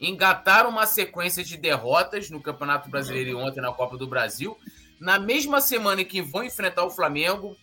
[0.00, 4.56] Engataram uma sequência de derrotas no Campeonato Brasileiro e ontem na Copa do Brasil
[5.02, 7.56] na mesma semana que vão enfrentar o Flamengo,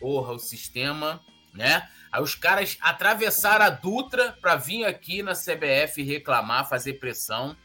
[0.00, 1.20] porra, o sistema,
[1.54, 1.88] né?
[2.10, 7.56] Aí os caras atravessaram a Dutra para vir aqui na CBF reclamar, fazer pressão,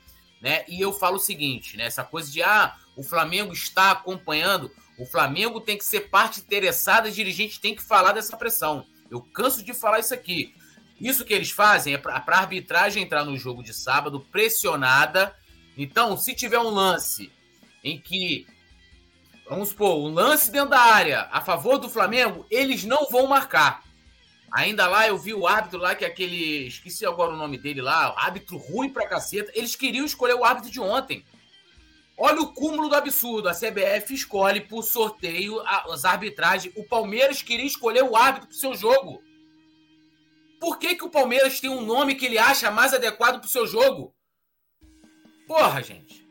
[0.42, 0.64] né?
[0.68, 1.86] E eu falo o seguinte, né?
[1.86, 7.12] Essa coisa de ah, o Flamengo está acompanhando, o Flamengo tem que ser parte interessada,
[7.12, 8.86] dirigente tem que falar dessa pressão.
[9.10, 10.56] Eu canso de falar isso aqui.
[11.00, 15.36] Isso que eles fazem é para a arbitragem entrar no jogo de sábado pressionada.
[15.78, 17.32] Então, se tiver um lance
[17.84, 18.48] em que
[19.50, 23.82] Vamos supor, um lance dentro da área a favor do Flamengo, eles não vão marcar.
[24.52, 26.68] Ainda lá eu vi o árbitro lá, que é aquele.
[26.68, 29.52] Esqueci agora o nome dele lá, árbitro ruim pra caceta.
[29.54, 31.26] Eles queriam escolher o árbitro de ontem.
[32.18, 33.50] Olha o cúmulo do absurdo.
[33.50, 36.74] A CBF escolhe por sorteio as arbitragens.
[36.76, 39.22] O Palmeiras queria escolher o árbitro pro seu jogo.
[40.60, 43.68] Por que, que o Palmeiras tem um nome que ele acha mais adequado pro seu
[43.68, 44.16] jogo?
[45.48, 46.28] Porra, gente.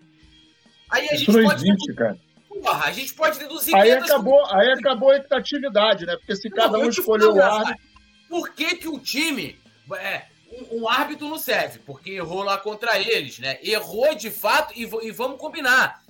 [0.91, 1.69] Aí a Isso gente não pode.
[1.69, 2.19] Existe, cara.
[2.49, 3.75] Porra, a gente pode deduzir.
[3.77, 6.17] Aí acabou, aí acabou a equitatividade, né?
[6.17, 7.96] Porque se cada um escolheu o árbitro.
[8.29, 9.59] Por que, que o time.
[9.99, 13.59] É, um, um, árbitro não serve, porque errou lá contra eles, né?
[13.63, 16.03] Errou de fato, e, e vamos combinar.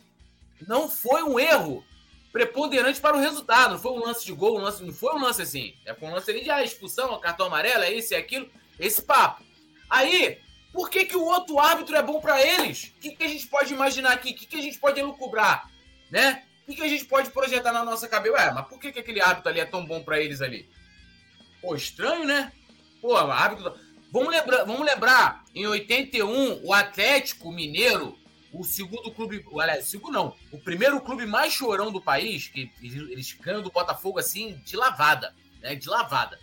[0.66, 1.84] Não foi um erro
[2.32, 3.72] preponderante para o resultado.
[3.72, 5.74] Não foi um lance de gol, um lance, não foi um lance assim.
[5.84, 9.44] É um lance ali de ah, expulsão, cartão amarelo, é isso e aquilo, esse papo.
[9.88, 10.38] Aí,
[10.72, 12.92] por que, que o outro árbitro é bom para eles?
[12.96, 14.30] O que, que a gente pode imaginar aqui?
[14.30, 15.70] O que, que a gente pode elucubrar?
[16.10, 16.42] né?
[16.66, 18.34] O que a gente pode projetar na nossa cabeça?
[18.34, 20.68] Ué, mas por que, que aquele hábito ali é tão bom para eles ali?
[21.66, 22.52] Pô, estranho, né?
[23.02, 23.74] Pô, hábito.
[24.12, 28.16] Vamos lembrar, vamos lembrar, em 81, o Atlético Mineiro,
[28.52, 33.32] o segundo clube, aliás, segundo não, o primeiro clube mais chorão do país, que eles
[33.32, 35.74] ganham do Botafogo assim, de lavada, né?
[35.74, 36.38] De lavada.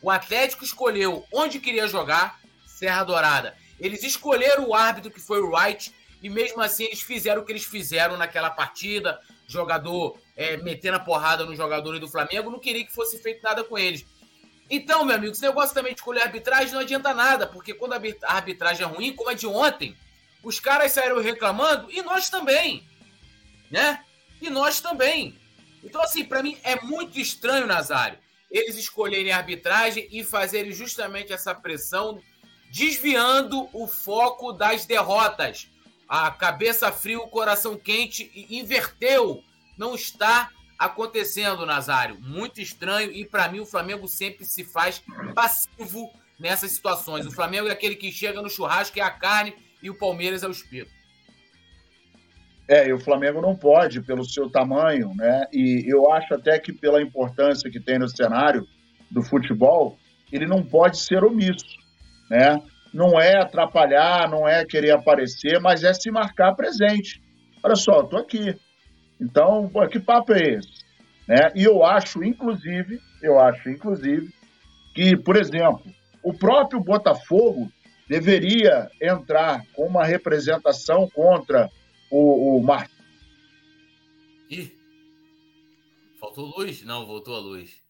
[0.00, 3.56] O Atlético escolheu onde queria jogar, Serra Dourada.
[3.80, 7.50] Eles escolheram o árbitro que foi o Wright, e mesmo assim eles fizeram o que
[7.50, 9.18] eles fizeram naquela partida.
[9.48, 13.64] Jogador é, metendo a porrada no jogador do Flamengo, não queria que fosse feito nada
[13.64, 14.06] com eles.
[14.70, 18.32] Então, meu amigo, esse negócio também de escolher arbitragem não adianta nada, porque quando a
[18.32, 19.96] arbitragem é ruim, como a de ontem,
[20.42, 22.88] os caras saíram reclamando e nós também,
[23.70, 24.04] né?
[24.40, 25.36] E nós também.
[25.82, 28.18] Então, assim, para mim é muito estranho, Nazário,
[28.50, 32.22] eles escolherem arbitragem e fazerem justamente essa pressão,
[32.70, 35.68] desviando o foco das derrotas
[36.10, 39.44] a cabeça fria, o coração quente e inverteu.
[39.78, 42.16] Não está acontecendo, Nazário.
[42.20, 45.02] Muito estranho e para mim o Flamengo sempre se faz
[45.34, 47.26] passivo nessas situações.
[47.26, 50.48] O Flamengo é aquele que chega no churrasco é a carne e o Palmeiras é
[50.48, 50.90] o espírito.
[52.66, 55.44] É, e o Flamengo não pode pelo seu tamanho, né?
[55.52, 58.66] E eu acho até que pela importância que tem no cenário
[59.10, 59.98] do futebol,
[60.32, 61.76] ele não pode ser omisso,
[62.30, 62.62] né?
[62.92, 67.22] não é atrapalhar, não é querer aparecer, mas é se marcar presente.
[67.62, 68.56] Olha só, estou aqui.
[69.20, 70.84] Então, pô, que papo é esse?
[71.28, 71.52] Né?
[71.54, 74.32] E eu acho, inclusive, eu acho, inclusive,
[74.94, 75.82] que, por exemplo,
[76.22, 77.70] o próprio Botafogo
[78.08, 81.70] deveria entrar com uma representação contra
[82.10, 82.98] o, o Martins.
[84.50, 84.72] Ih,
[86.18, 86.82] faltou luz?
[86.82, 87.80] Não, voltou a luz.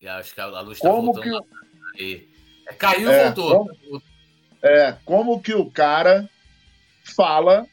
[0.00, 1.46] Eu acho que a luz está voltando.
[1.94, 2.28] Que...
[2.76, 3.66] Caiu e é, voltou.
[3.66, 4.02] Como,
[4.62, 6.28] é, como que o cara
[7.02, 7.66] fala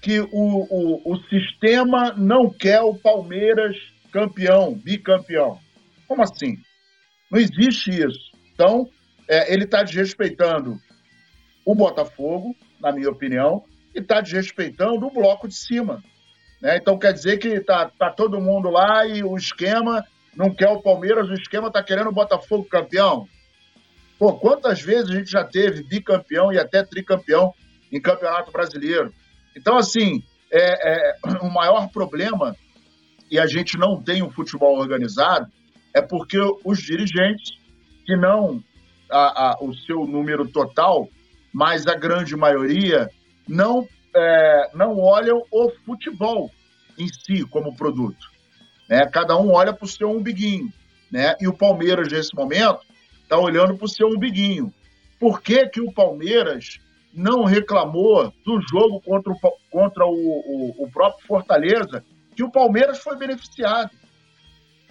[0.00, 3.76] que o, o, o sistema não quer o Palmeiras
[4.12, 5.58] campeão, bicampeão?
[6.08, 6.58] Como assim?
[7.30, 8.32] Não existe isso.
[8.52, 8.88] Então,
[9.28, 10.78] é, ele está desrespeitando
[11.64, 16.02] o Botafogo, na minha opinião, e está desrespeitando o bloco de cima.
[16.60, 16.76] Né?
[16.76, 20.04] Então quer dizer que está tá todo mundo lá e o esquema
[20.36, 23.28] não quer o Palmeiras, o esquema está querendo o Botafogo campeão.
[24.18, 27.54] Pô, quantas vezes a gente já teve bicampeão e até tricampeão
[27.90, 29.14] em campeonato brasileiro?
[29.56, 32.56] Então, assim, é, é, o maior problema,
[33.30, 35.50] e a gente não tem um futebol organizado,
[35.94, 37.50] é porque os dirigentes,
[38.04, 38.62] que não
[39.10, 41.08] a, a, o seu número total,
[41.52, 43.08] mas a grande maioria,
[43.46, 46.50] não, é, não olham o futebol.
[46.98, 48.30] em si como produto.
[48.88, 49.06] Né?
[49.06, 50.70] Cada um olha para o seu umbiguinho.
[51.10, 51.34] Né?
[51.40, 52.80] E o Palmeiras, nesse momento,
[53.22, 54.72] está olhando para o seu umbiguinho.
[55.18, 56.78] Por que, que o Palmeiras
[57.12, 59.36] não reclamou do jogo contra o,
[59.70, 62.04] contra o, o, o próprio Fortaleza,
[62.36, 63.90] que o Palmeiras foi beneficiado?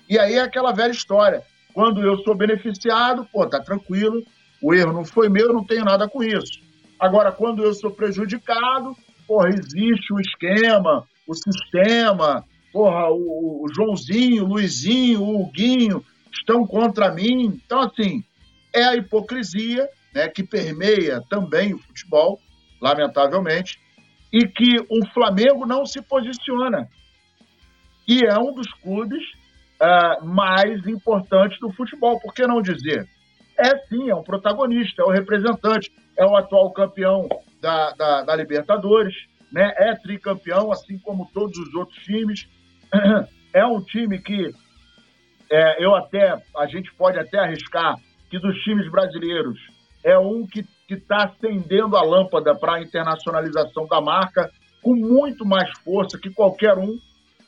[0.09, 1.43] E aí é aquela velha história.
[1.73, 4.23] Quando eu sou beneficiado, pô, tá tranquilo,
[4.61, 6.59] o erro não foi meu, eu não tenho nada com isso.
[6.99, 8.95] Agora, quando eu sou prejudicado,
[9.27, 16.03] porra, existe o esquema, o sistema, porra, o, o Joãozinho, o Luizinho, o Huguinho
[16.33, 17.61] estão contra mim.
[17.63, 18.23] Então, assim,
[18.73, 22.39] é a hipocrisia né, que permeia também o futebol,
[22.81, 23.79] lamentavelmente,
[24.31, 26.87] e que o Flamengo não se posiciona.
[28.07, 29.23] E é um dos clubes
[29.81, 33.07] uh, mais importantes do futebol, por que não dizer?
[33.57, 37.27] É sim, é um protagonista, é o representante, é o atual campeão
[37.61, 39.15] da, da, da Libertadores,
[39.51, 39.73] né?
[39.77, 42.47] é tricampeão, assim como todos os outros times.
[43.51, 44.53] É um time que
[45.51, 47.95] é, eu até, a gente pode até arriscar
[48.29, 49.59] que dos times brasileiros
[50.03, 54.49] é um que está acendendo a lâmpada para a internacionalização da marca
[54.81, 56.97] com muito mais força que qualquer um,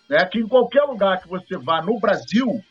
[0.09, 0.25] né?
[0.25, 2.61] Que em qualquer lugar que você vá no Brasil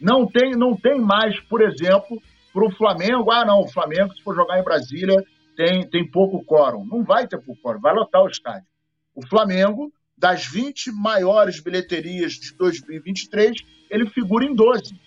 [0.00, 2.20] não tem não tem mais, por exemplo,
[2.52, 3.30] para o Flamengo.
[3.30, 5.16] Ah, não, o Flamengo se for jogar em Brasília
[5.56, 6.84] tem tem pouco quórum.
[6.84, 8.66] Não vai ter pouco quórum, vai lotar o estádio.
[9.14, 13.52] O Flamengo das 20 maiores bilheterias de 2023,
[13.90, 14.98] ele figura em 12.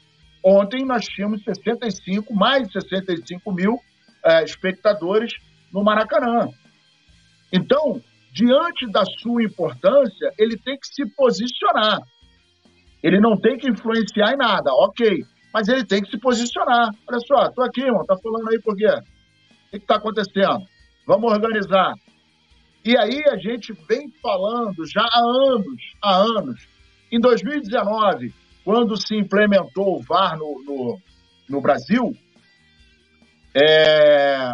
[0.44, 3.80] Ontem nós tínhamos 65, mais de 65 mil
[4.26, 5.34] é, espectadores
[5.72, 6.50] no Maracanã.
[7.52, 8.02] Então,
[8.34, 12.00] diante da sua importância, ele tem que se posicionar.
[13.02, 15.24] Ele não tem que influenciar em nada, ok.
[15.54, 16.90] Mas ele tem que se posicionar.
[17.08, 18.88] Olha só, estou aqui, irmão, tá falando aí por quê?
[18.88, 20.66] O que está acontecendo?
[21.08, 21.94] Vamos organizar.
[22.86, 26.68] E aí a gente vem falando já há anos, há anos.
[27.12, 31.00] Em 2019, quando se implementou o VAR no, no,
[31.50, 32.16] no Brasil,
[33.56, 34.54] é,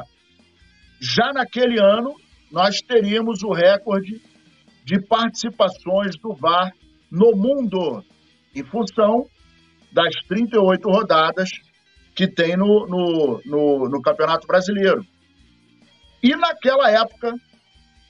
[0.99, 2.15] já naquele ano
[2.51, 4.21] nós teríamos o recorde
[4.83, 6.71] de participações do VAR
[7.11, 8.03] no mundo,
[8.55, 9.25] em função
[9.91, 11.49] das 38 rodadas
[12.15, 15.05] que tem no, no, no, no Campeonato Brasileiro.
[16.23, 17.33] E naquela época,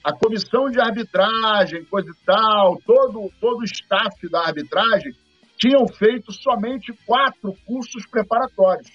[0.04, 5.12] a comissão de arbitragem, coisa e tal, todo, todo o staff da arbitragem
[5.58, 8.92] tinham feito somente quatro cursos preparatórios.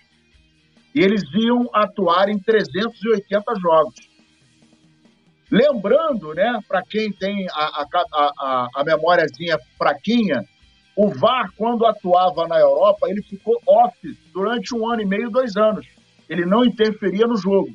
[0.94, 3.94] E eles iam atuar em 380 jogos.
[5.50, 10.44] Lembrando, né, para quem tem a, a, a, a memóriazinha fraquinha,
[10.96, 13.96] o VAR, quando atuava na Europa, ele ficou off
[14.33, 15.87] durante um ano e meio, dois anos.
[16.29, 17.70] Ele não interferia no jogo.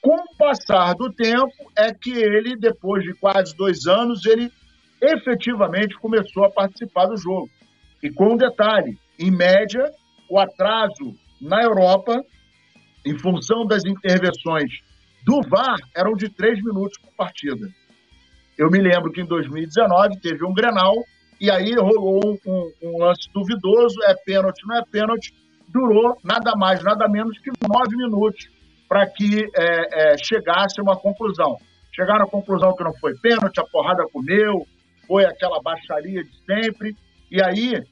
[0.00, 4.50] Com o passar do tempo, é que ele, depois de quase dois anos, ele
[5.00, 7.50] efetivamente começou a participar do jogo.
[8.02, 9.90] E com um detalhe: em média,
[10.30, 12.24] o atraso na Europa,
[13.04, 14.70] em função das intervenções
[15.24, 17.68] do VAR, eram de três minutos por partida.
[18.56, 20.94] Eu me lembro que em 2019 teve um Grenal
[21.40, 25.34] e aí rolou um, um lance duvidoso, é pênalti, não é pênalti,
[25.68, 28.48] durou nada mais, nada menos que nove minutos
[28.88, 31.58] para que é, é, chegasse a uma conclusão.
[31.92, 34.66] Chegaram à conclusão que não foi pênalti, a porrada comeu,
[35.06, 36.96] foi aquela baixaria de sempre.
[37.30, 37.82] E aí,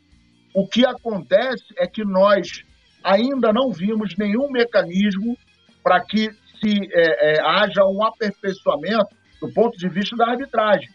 [0.55, 2.65] o que acontece é que nós
[3.03, 5.37] ainda não vimos nenhum mecanismo
[5.83, 10.89] para que se é, é, haja um aperfeiçoamento do ponto de vista da arbitragem.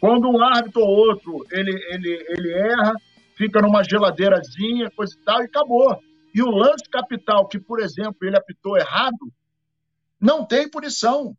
[0.00, 2.92] Quando um árbitro ou outro ele, ele, ele erra,
[3.36, 6.02] fica numa geladeirazinha, coisa e tal, e acabou.
[6.34, 9.32] E o lance capital, que, por exemplo, ele apitou errado,
[10.20, 11.34] não tem punição.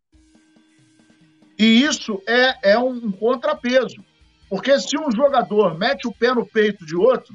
[1.58, 4.02] E isso é, é um contrapeso.
[4.48, 7.32] Porque se um jogador mete o pé no peito de outro,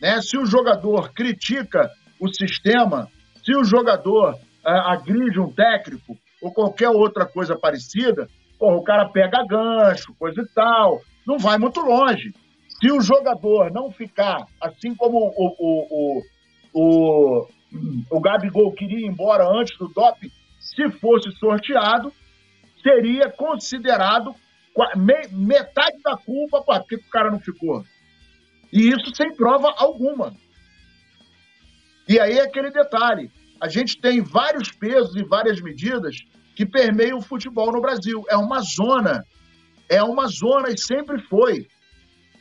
[0.00, 3.08] né, se o jogador critica o sistema,
[3.44, 4.34] se o jogador
[4.66, 8.28] é, agride um técnico ou qualquer outra coisa parecida,
[8.60, 12.32] o cara pega gancho, coisa e tal, não vai muito longe.
[12.80, 16.22] Se o jogador não ficar, assim como o, o,
[16.72, 17.48] o, o,
[18.10, 22.12] o Gabigol queria ir embora antes do doping, se fosse sorteado,
[22.82, 24.34] seria considerado
[25.32, 27.84] metade da culpa, porque o cara não ficou.
[28.72, 30.34] E isso sem prova alguma.
[32.08, 36.16] E aí é aquele detalhe: a gente tem vários pesos e várias medidas
[36.54, 38.24] que permeiam o futebol no Brasil.
[38.28, 39.24] É uma zona,
[39.88, 41.66] é uma zona e sempre foi.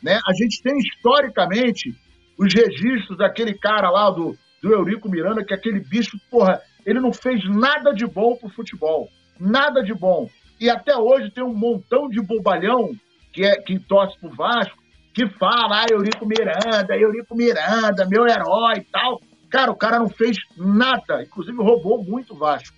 [0.01, 0.19] Né?
[0.27, 1.95] A gente tem historicamente
[2.37, 7.11] os registros daquele cara lá do, do Eurico Miranda, que aquele bicho, porra, ele não
[7.11, 9.09] fez nada de bom pro futebol.
[9.39, 10.29] Nada de bom.
[10.59, 12.91] E até hoje tem um montão de bobalhão
[13.31, 14.77] que, é, que torce pro Vasco,
[15.17, 19.19] que fala, ah, Eurico Miranda, Eurico Miranda, meu herói e tal.
[19.49, 22.77] Cara, o cara não fez nada, inclusive roubou muito o Vasco.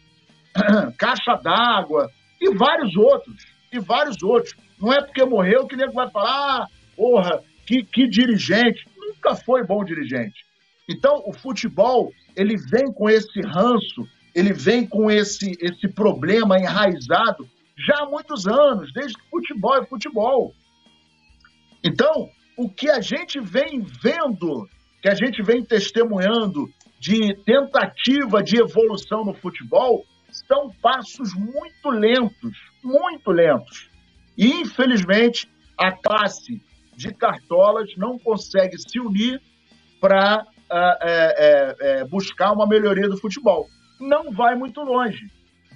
[0.97, 2.09] Caixa d'água
[2.39, 3.35] e vários outros,
[3.73, 4.55] e vários outros.
[4.79, 8.85] Não é porque morreu que nego vai falar, ah, porra, que, que dirigente.
[8.97, 10.45] Nunca foi bom dirigente.
[10.87, 17.45] Então, o futebol, ele vem com esse ranço, ele vem com esse, esse problema enraizado
[17.85, 20.53] já há muitos anos, desde que futebol é futebol.
[21.83, 24.67] Então, o que a gente vem vendo,
[25.01, 26.67] que a gente vem testemunhando
[26.99, 33.89] de tentativa de evolução no futebol, são passos muito lentos, muito lentos.
[34.37, 36.61] E, infelizmente, a classe
[36.95, 39.41] de cartolas não consegue se unir
[40.01, 43.67] para uh, é, é, é, buscar uma melhoria do futebol.
[43.99, 45.27] Não vai muito longe.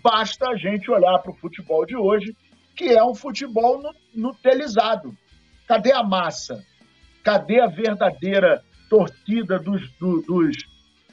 [0.04, 2.36] Basta a gente olhar para o futebol de hoje,
[2.76, 3.82] que é um futebol
[4.14, 5.16] nutelizado.
[5.68, 6.64] Cadê a massa?
[7.24, 10.58] Cadê a verdadeira torcida dos, do, dos,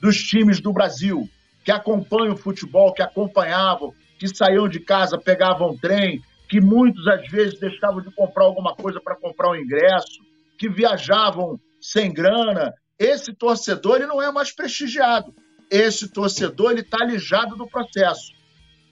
[0.00, 1.28] dos times do Brasil,
[1.64, 7.26] que acompanham o futebol, que acompanhavam, que saíam de casa, pegavam trem, que muitos às
[7.30, 10.20] vezes deixavam de comprar alguma coisa para comprar um ingresso,
[10.58, 12.74] que viajavam sem grana.
[12.98, 15.32] Esse torcedor ele não é mais prestigiado.
[15.70, 18.32] Esse torcedor ele está alijado do processo.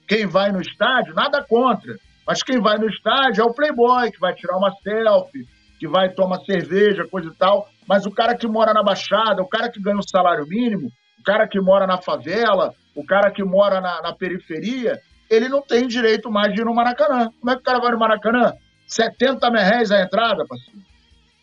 [0.07, 1.95] Quem vai no estádio, nada contra.
[2.29, 5.47] Mas quem vai no estádio é o playboy, que vai tirar uma selfie,
[5.79, 7.67] que vai tomar cerveja, coisa e tal.
[7.87, 11.23] Mas o cara que mora na Baixada, o cara que ganha um salário mínimo, o
[11.23, 15.87] cara que mora na favela, o cara que mora na, na periferia, ele não tem
[15.87, 17.31] direito mais de ir no Maracanã.
[17.39, 18.53] Como é que o cara vai no Maracanã?
[18.85, 20.81] 70 merréis a entrada, parceiro.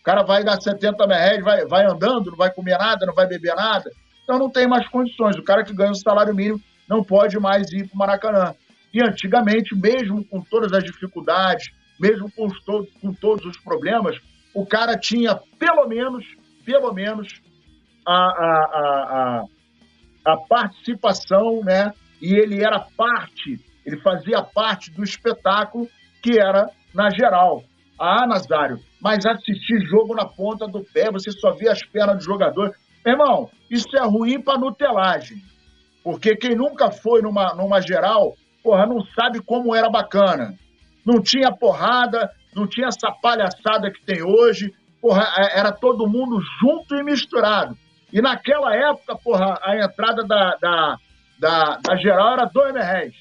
[0.01, 3.27] O cara vai dar 70 merréis, vai, vai andando, não vai comer nada, não vai
[3.27, 3.91] beber nada.
[4.23, 5.37] Então não tem mais condições.
[5.37, 8.55] O cara que ganha o salário mínimo não pode mais ir para o Maracanã.
[8.97, 11.67] E antigamente, mesmo com todas as dificuldades,
[12.01, 12.59] mesmo com, os,
[12.99, 14.17] com todos os problemas,
[14.55, 16.25] o cara tinha pelo menos,
[16.65, 17.29] pelo menos,
[18.07, 19.43] a, a,
[20.25, 21.93] a, a, participação, né?
[22.23, 25.87] E ele era parte, ele fazia parte do espetáculo
[26.23, 27.65] que era na geral.
[28.01, 32.25] Ah, Nazário, mas assistir jogo na ponta do pé, você só via as pernas do
[32.25, 32.75] jogador.
[33.07, 35.43] Irmão, isso é ruim para nutelagem.
[36.03, 38.35] Porque quem nunca foi numa, numa geral,
[38.67, 40.55] porra, não sabe como era bacana.
[41.05, 44.75] Não tinha porrada, não tinha essa palhaçada que tem hoje.
[45.01, 47.79] Porra, é, era todo mundo junto e misturado.
[48.13, 50.97] E naquela época, porra, a entrada da, da,
[51.39, 53.15] da, da geral era dois reais.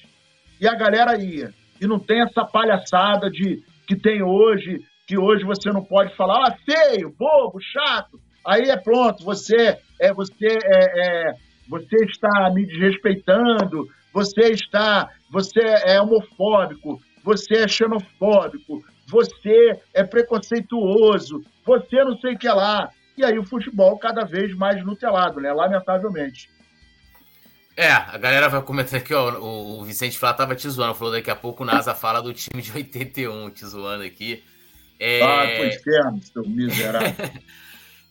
[0.60, 1.54] E a galera ia.
[1.80, 6.48] E não tem essa palhaçada de que tem hoje, que hoje você não pode falar,
[6.48, 8.18] ah, feio, bobo, chato.
[8.44, 11.34] Aí é pronto, você é você é, é
[11.68, 13.86] você está me desrespeitando,
[14.16, 22.38] você está, você é homofóbico, você é xenofóbico, você é preconceituoso, você não sei o
[22.38, 22.90] que lá.
[23.14, 25.52] E aí o futebol cada vez mais nutelado, né?
[25.52, 26.48] Lamentavelmente.
[27.76, 29.38] É, a galera vai comentar aqui, ó.
[29.38, 32.62] O Vicente Flá tava te zoando, falou daqui a pouco o NASA fala do time
[32.62, 34.42] de 81, te zoando aqui.
[34.98, 35.22] É...
[35.22, 37.12] Ah, pro inferno, seu miserável.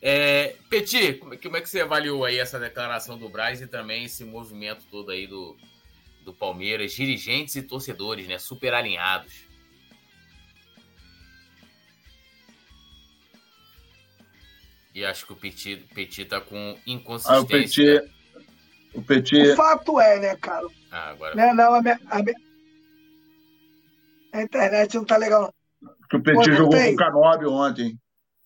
[0.07, 4.23] É, Petit, como é que você avaliou aí essa declaração do Braz e também esse
[4.23, 5.57] movimento todo aí do,
[6.25, 9.45] do Palmeiras, dirigentes e torcedores, né, super alinhados?
[14.93, 17.37] E acho que o Petit, Petit tá com inconsistência.
[17.37, 18.01] Ah, o Petit,
[18.93, 19.51] o Petit...
[19.51, 20.65] O fato é, né, cara?
[20.89, 21.35] Ah, agora...
[21.35, 22.35] Não, né, não, a, minha, a, minha...
[24.33, 25.53] a internet não tá legal.
[25.81, 27.99] O Petit Pô, jogou com o Canobi ontem.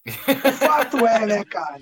[0.08, 1.82] O fato é, né, cara?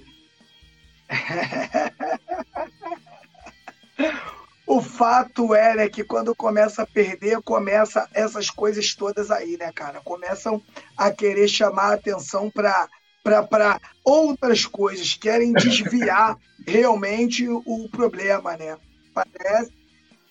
[4.68, 9.72] O fato é né, que quando começa a perder, começa essas coisas todas aí, né,
[9.72, 10.02] cara?
[10.02, 10.62] Começam
[10.98, 12.90] a querer chamar a atenção para
[13.24, 18.78] para outras coisas, querem desviar realmente o problema, né?
[19.14, 19.74] Parece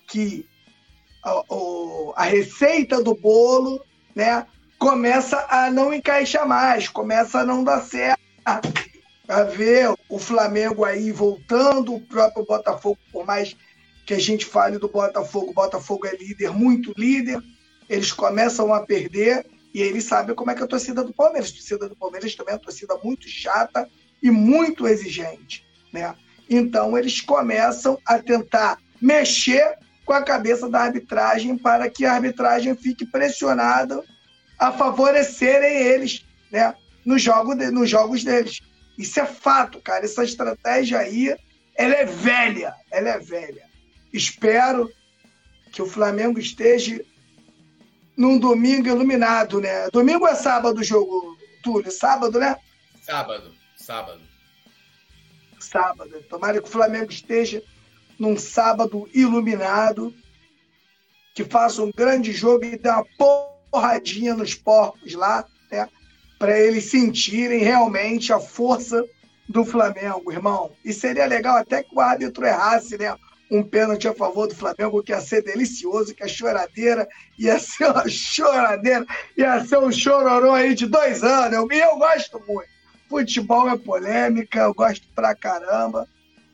[0.07, 0.47] que
[1.23, 1.43] a,
[2.15, 3.83] a receita do bolo,
[4.15, 4.47] né,
[4.79, 8.19] começa a não encaixar mais, começa a não dar certo.
[9.27, 13.55] A ver o Flamengo aí voltando, o próprio Botafogo, por mais
[14.07, 17.43] que a gente fale do Botafogo, o Botafogo é líder, muito líder,
[17.89, 21.49] eles começam a perder e eles sabem como é que é a torcida do Palmeiras.
[21.49, 23.87] A torcida do Palmeiras também é uma torcida muito chata
[24.23, 26.15] e muito exigente, né?
[26.49, 32.77] Então eles começam a tentar mexer com a cabeça da arbitragem para que a arbitragem
[32.77, 34.01] fique pressionada
[34.57, 36.73] a favorecerem eles né,
[37.05, 38.61] no jogo de, nos jogos deles.
[38.97, 40.05] Isso é fato, cara.
[40.05, 41.35] Essa estratégia aí,
[41.75, 42.73] ela é velha.
[42.89, 43.66] Ela é velha.
[44.17, 44.91] Espero
[45.71, 46.99] que o Flamengo esteja
[48.17, 49.89] num domingo iluminado, né?
[49.91, 51.91] Domingo é sábado o jogo, Túlio?
[51.91, 52.57] Sábado, né?
[53.03, 54.21] Sábado, sábado.
[55.59, 56.23] Sábado.
[56.27, 57.61] Tomara que o Flamengo esteja
[58.17, 60.11] num sábado iluminado,
[61.35, 63.05] que faça um grande jogo e dê uma
[63.71, 65.87] porradinha nos porcos lá, né?
[66.39, 69.05] Para eles sentirem realmente a força
[69.47, 70.71] do Flamengo, irmão.
[70.83, 73.15] E seria legal até que o árbitro errasse, né?
[73.49, 77.85] Um pênalti a favor do Flamengo, que ia ser delicioso, que a choradeira ia ser
[77.91, 79.05] uma choradeira,
[79.37, 81.53] ia ser um chororô aí de dois anos.
[81.53, 82.69] Eu, eu gosto muito.
[83.09, 86.07] Futebol é polêmica, eu gosto pra caramba.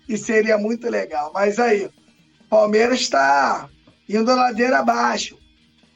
[0.07, 1.31] E seria muito legal.
[1.33, 1.89] Mas aí,
[2.49, 3.67] Palmeiras está
[4.07, 5.37] indo ladeira abaixo.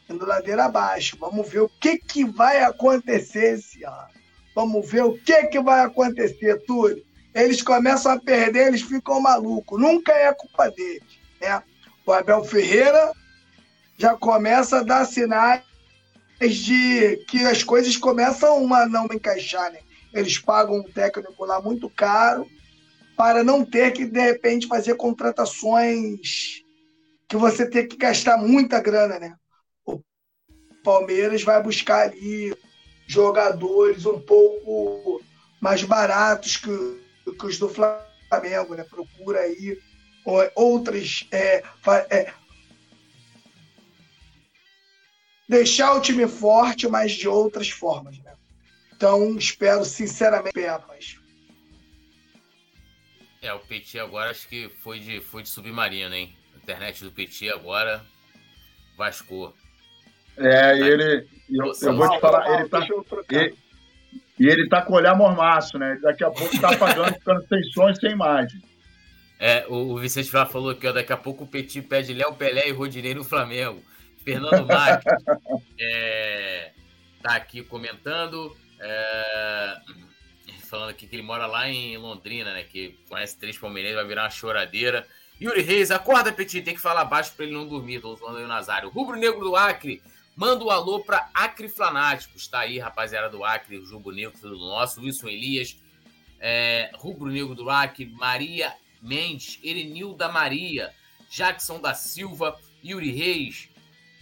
[0.10, 1.18] Indo ladeira abaixo.
[1.20, 4.08] Vamos ver o que, que vai acontecer esse ano.
[4.56, 7.06] Vamos ver o que, que vai acontecer, Túlio.
[7.38, 9.80] Eles começam a perder, eles ficam malucos.
[9.80, 11.20] Nunca é culpa deles.
[11.40, 11.62] Né?
[12.04, 13.12] O Abel Ferreira
[13.96, 15.62] já começa a dar sinais
[16.42, 19.72] de que as coisas começam a não encaixar.
[19.72, 19.80] Né?
[20.12, 22.48] Eles pagam um técnico lá muito caro
[23.16, 26.64] para não ter que, de repente, fazer contratações
[27.28, 29.36] que você tem que gastar muita grana, né?
[29.86, 30.02] O
[30.84, 32.56] Palmeiras vai buscar ali
[33.06, 35.22] jogadores um pouco
[35.60, 38.84] mais baratos que, que os do Flamengo, né?
[38.84, 39.80] Procura aí
[40.56, 41.28] outras.
[41.32, 41.64] É,
[42.10, 42.34] é,
[45.48, 48.34] deixar o time forte, mas de outras formas, né?
[48.96, 51.22] Então, espero sinceramente.
[53.42, 56.36] É, o Petit agora acho que foi de, foi de submarino, hein?
[56.56, 58.04] A internet do Petit agora
[58.98, 59.54] vascou.
[60.36, 61.28] É, e ele.
[61.50, 62.86] Eu, eu vou te falar, ele tá.
[63.30, 63.56] Ele,
[64.40, 65.98] e ele tá com o olhar mormaço, né?
[66.02, 68.62] Daqui a pouco tá apagando, ficando sem som e sem imagem.
[69.40, 72.34] É, o, o Vicente Flá falou que ó, daqui a pouco o Petit pede Léo
[72.36, 73.82] Pelé e Rodinei no Flamengo.
[74.24, 75.14] Fernando Marques
[75.80, 76.72] é,
[77.22, 78.56] tá aqui comentando.
[78.80, 79.78] É,
[80.68, 82.64] falando aqui que ele mora lá em Londrina, né?
[82.64, 85.08] Que conhece três palmeirenses, vai virar uma choradeira.
[85.40, 88.02] Yuri Reis, acorda, Petit, tem que falar baixo para ele não dormir.
[88.02, 88.90] Tô usando aí o Nazário.
[88.90, 90.02] Rubro Negro do Acre,
[90.38, 92.48] manda um alô para Acre Flanáticos.
[92.48, 95.02] Tá aí, rapaziada do Acre, o Jubo Negro, tudo nosso.
[95.02, 95.76] Wilson Elias,
[96.40, 100.94] é, Rubro Negro do Acre, Maria Mendes, Erenilda Maria,
[101.30, 103.70] Jackson da Silva, Yuri Reis,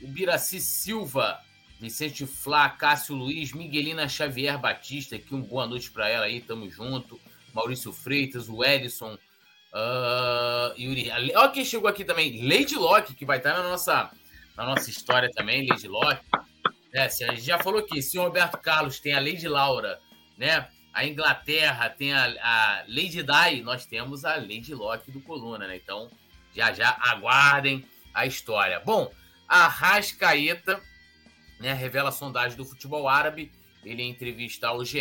[0.01, 1.39] o Biraci Silva,
[1.80, 6.70] Vicente Flá, Cássio Luiz, Miguelina Xavier Batista, aqui um boa noite para ela aí, tamo
[6.70, 7.20] junto.
[7.53, 11.09] Maurício Freitas, o Edson, uh, Yuri.
[11.11, 14.11] Olha quem chegou aqui também, Lady Locke, que vai estar na nossa,
[14.56, 16.24] na nossa história também, Lady Locke.
[16.93, 19.99] É, a gente já falou aqui, se o Roberto Carlos tem a Lady Laura,
[20.38, 20.70] né?
[20.93, 25.76] A Inglaterra tem a, a Lady Di, nós temos a Lady Locke do Coluna, né?
[25.76, 26.10] Então,
[26.56, 28.80] já já aguardem a história.
[28.80, 29.12] Bom,
[29.47, 30.82] a Rascaeta
[31.60, 33.51] né, revela a sondagem do futebol árabe.
[33.84, 34.99] Ele, entrevista ao GE,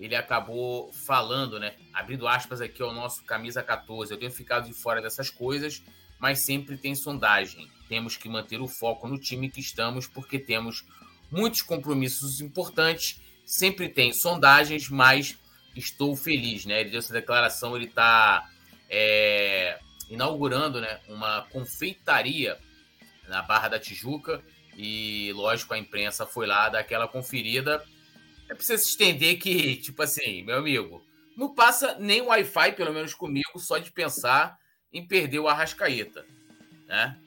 [0.00, 4.12] ele acabou falando, né, abrindo aspas aqui ao nosso camisa 14.
[4.12, 5.82] Eu tenho ficado de fora dessas coisas,
[6.18, 7.70] mas sempre tem sondagem.
[7.88, 10.84] Temos que manter o foco no time que estamos, porque temos
[11.30, 13.20] muitos compromissos importantes.
[13.44, 15.38] Sempre tem sondagens, mas
[15.74, 16.80] estou feliz, né?
[16.80, 18.48] Ele deu essa declaração, ele está
[18.88, 19.78] é,
[20.10, 22.58] inaugurando, né, uma confeitaria
[23.28, 24.42] na Barra da Tijuca
[24.76, 27.84] e, lógico, a imprensa foi lá dar aquela conferida.
[28.48, 31.04] É preciso se estender que, tipo assim, meu amigo,
[31.36, 34.58] não passa nem Wi-Fi, pelo menos comigo, só de pensar
[34.92, 36.24] em perder o Arrascaeta.
[36.86, 37.18] Né?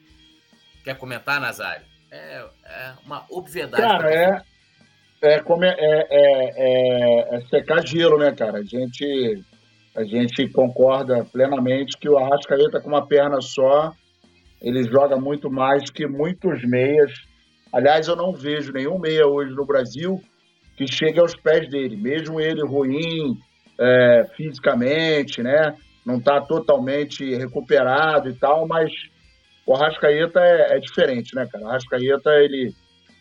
[0.84, 1.84] Quer comentar, Nazário?
[2.10, 3.82] É, é uma obviedade.
[3.82, 4.42] Cara, é,
[5.22, 8.58] é, como é, é, é, é, secar gelo, né, cara?
[8.58, 9.44] A gente,
[9.96, 13.92] a gente concorda plenamente que o Arrascaeta com uma perna só,
[14.60, 17.10] ele joga muito mais que muitos meias
[17.72, 20.20] Aliás, eu não vejo nenhum meia hoje no Brasil
[20.76, 23.38] que chegue aos pés dele, mesmo ele ruim
[23.80, 25.74] é, fisicamente, né?
[26.04, 28.92] Não está totalmente recuperado e tal, mas
[29.66, 31.64] o Arrascaeta é, é, diferente, né, cara?
[31.64, 32.74] O Arrascaeta, ele,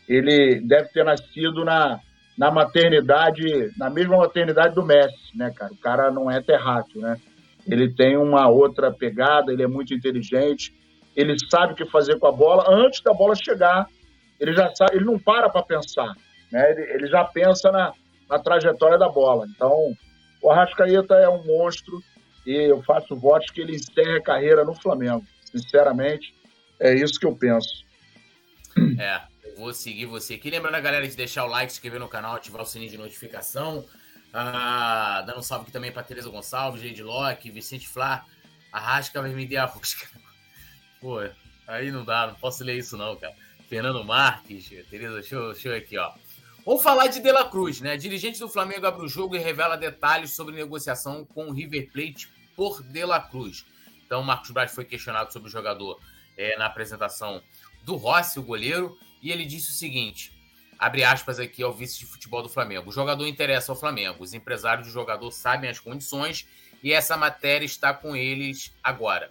[0.07, 1.99] ele deve ter nascido na,
[2.37, 5.71] na maternidade, na mesma maternidade do Messi, né, cara?
[5.73, 7.17] O cara não é terráqueo, né?
[7.67, 10.73] Ele tem uma outra pegada, ele é muito inteligente,
[11.15, 13.85] ele sabe o que fazer com a bola antes da bola chegar
[14.41, 16.15] ele já sabe, ele não para para pensar,
[16.51, 16.71] né?
[16.71, 17.93] Ele, ele, já pensa na,
[18.27, 19.45] na trajetória da bola.
[19.47, 19.93] Então,
[20.41, 22.01] o Arrascaeta é um monstro
[22.43, 25.23] e eu faço votos que ele encerre a carreira no Flamengo.
[25.51, 26.33] Sinceramente,
[26.79, 27.85] é isso que eu penso.
[28.97, 30.49] É, eu vou seguir você aqui.
[30.49, 32.97] Lembrando a galera de deixar o like, se inscrever no canal, ativar o sininho de
[32.97, 33.85] notificação.
[34.33, 38.25] Ah, dando um salve aqui também para Tereza Gonçalves, Jade Locke, Vicente Flá.
[38.71, 40.07] Arrasca vai me dar a busca.
[41.01, 41.19] Pô,
[41.67, 43.35] aí não dá, não posso ler isso não, cara.
[43.67, 46.13] Fernando Marques, Tereza, deixa eu aqui, ó.
[46.65, 47.97] Vamos falar de De La Cruz, né?
[47.97, 52.29] Dirigente do Flamengo abre o jogo e revela detalhes sobre negociação com o River Plate
[52.55, 53.65] por De La Cruz.
[54.11, 55.97] Então, Marcos Braz foi questionado sobre o jogador
[56.35, 57.41] é, na apresentação
[57.85, 60.33] do Rossi, o goleiro, e ele disse o seguinte:
[60.77, 62.89] abre aspas aqui ao vice de futebol do Flamengo.
[62.89, 64.21] O jogador interessa ao Flamengo.
[64.21, 66.45] Os empresários do jogador sabem as condições
[66.83, 69.29] e essa matéria está com eles agora.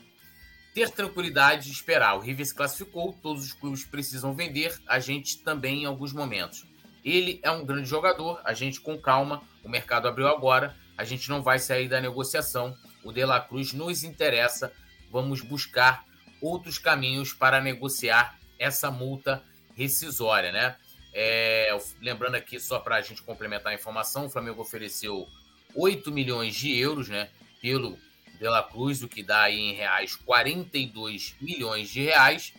[0.73, 2.17] Ter tranquilidade de esperar.
[2.17, 6.67] O River se classificou, todos os clubes precisam vender, a gente também em alguns momentos.
[7.05, 11.29] Ele é um grande jogador, a gente com calma, o mercado abriu agora, a gente
[11.29, 12.75] não vai sair da negociação.
[13.05, 14.73] O De La Cruz nos interessa,
[15.11, 16.05] vamos buscar
[16.41, 19.43] outros caminhos para negociar essa multa
[19.75, 20.77] rescisória, né?
[21.13, 25.27] É, lembrando aqui, só para a gente complementar a informação, o Flamengo ofereceu
[25.75, 27.31] 8 milhões de euros, né?
[27.61, 27.99] Pelo
[28.39, 32.55] De La Cruz, o que dá aí em reais 42 milhões de reais,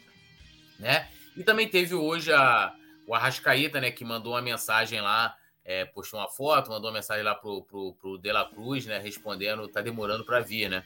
[0.79, 1.07] né?
[1.35, 2.73] E também teve hoje a,
[3.07, 3.91] o Arrascaíta, né?
[3.91, 7.93] Que mandou uma mensagem lá, é, postou uma foto, mandou uma mensagem lá pro, pro,
[7.93, 8.99] pro De La Cruz, né?
[8.99, 10.83] Respondendo, tá demorando para vir, né?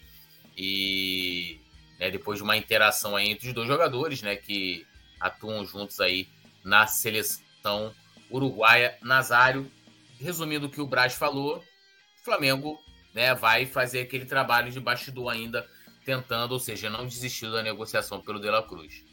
[0.58, 1.60] E
[2.00, 4.36] né, depois de uma interação aí entre os dois jogadores, né?
[4.36, 4.86] Que
[5.20, 6.28] atuam juntos aí
[6.64, 7.94] na seleção
[8.30, 8.98] uruguaia.
[9.02, 9.72] Nazário,
[10.20, 12.80] resumindo o que o Braz falou, o Flamengo
[13.14, 15.68] né, vai fazer aquele trabalho de bastidor ainda,
[16.04, 19.04] tentando, ou seja, não desistir da negociação pelo De La Cruz.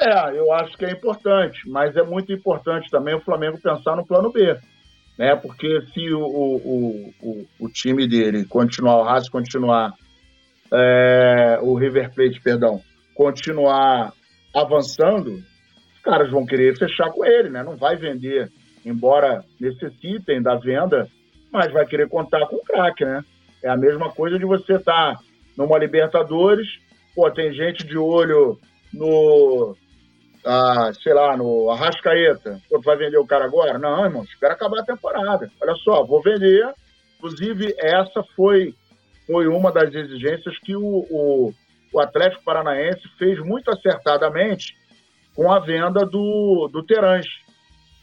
[0.00, 4.06] É, eu acho que é importante, mas é muito importante também o Flamengo pensar no
[4.06, 4.56] plano B.
[5.18, 5.34] Né?
[5.34, 9.92] Porque se o, o, o, o time dele continuar, o Racing continuar,
[10.72, 12.80] é, o River Plate, perdão,
[13.14, 14.12] continuar
[14.54, 17.64] avançando, os caras vão querer fechar com ele, né?
[17.64, 18.48] Não vai vender,
[18.86, 21.08] embora necessitem da venda,
[21.50, 23.24] mas vai querer contar com o craque, né?
[23.64, 25.20] É a mesma coisa de você estar tá
[25.56, 26.68] numa Libertadores,
[27.14, 28.56] pô, tem gente de olho
[28.92, 29.76] no,
[31.02, 32.60] sei lá, no Arrascaeta.
[32.68, 33.78] Pô, tu vai vender o cara agora?
[33.78, 35.50] Não, irmão, espera acabar a temporada.
[35.60, 36.72] Olha só, vou vender.
[37.16, 38.74] Inclusive, essa foi,
[39.26, 41.52] foi uma das exigências que o, o
[41.92, 44.76] o Atlético Paranaense fez muito acertadamente
[45.34, 47.26] com a venda do, do Terãs.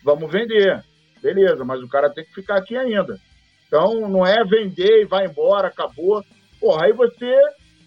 [0.03, 0.83] Vamos vender.
[1.21, 3.19] Beleza, mas o cara tem que ficar aqui ainda.
[3.67, 6.23] Então, não é vender e vai embora, acabou.
[6.59, 7.35] Porra, aí você,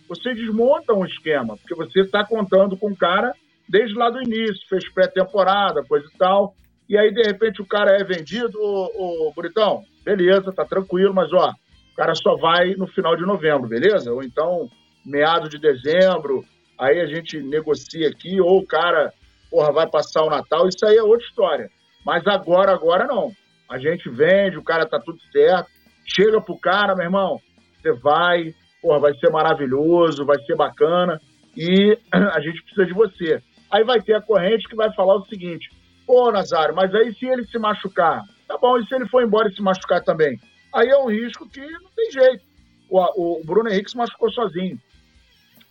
[0.09, 3.33] você desmonta um esquema, porque você está contando com o cara
[3.69, 6.55] desde lá do início, fez pré-temporada, coisa e tal.
[6.89, 11.33] E aí, de repente, o cara é vendido, ô, ô Buritão, beleza, tá tranquilo, mas
[11.33, 11.51] ó,
[11.93, 14.12] o cara só vai no final de novembro, beleza?
[14.12, 14.71] Ou então
[15.05, 16.45] meado de dezembro,
[16.79, 19.12] aí a gente negocia aqui, ou o cara,
[19.51, 21.71] porra, vai passar o Natal, isso aí é outra história.
[22.05, 23.33] Mas agora, agora não.
[23.69, 25.69] A gente vende, o cara tá tudo certo,
[26.07, 27.39] chega pro cara, meu irmão,
[27.77, 31.21] você vai, porra, vai ser maravilhoso, vai ser bacana,
[31.57, 33.43] e a gente precisa de você.
[33.71, 35.71] Aí vai ter a corrente que vai falar o seguinte,
[36.07, 39.49] pô, Nazário, mas aí se ele se machucar, tá bom, e se ele for embora
[39.49, 40.41] e se machucar também?
[40.75, 42.45] Aí é um risco que não tem jeito.
[42.91, 44.79] O, o Bruno Henrique se machucou sozinho.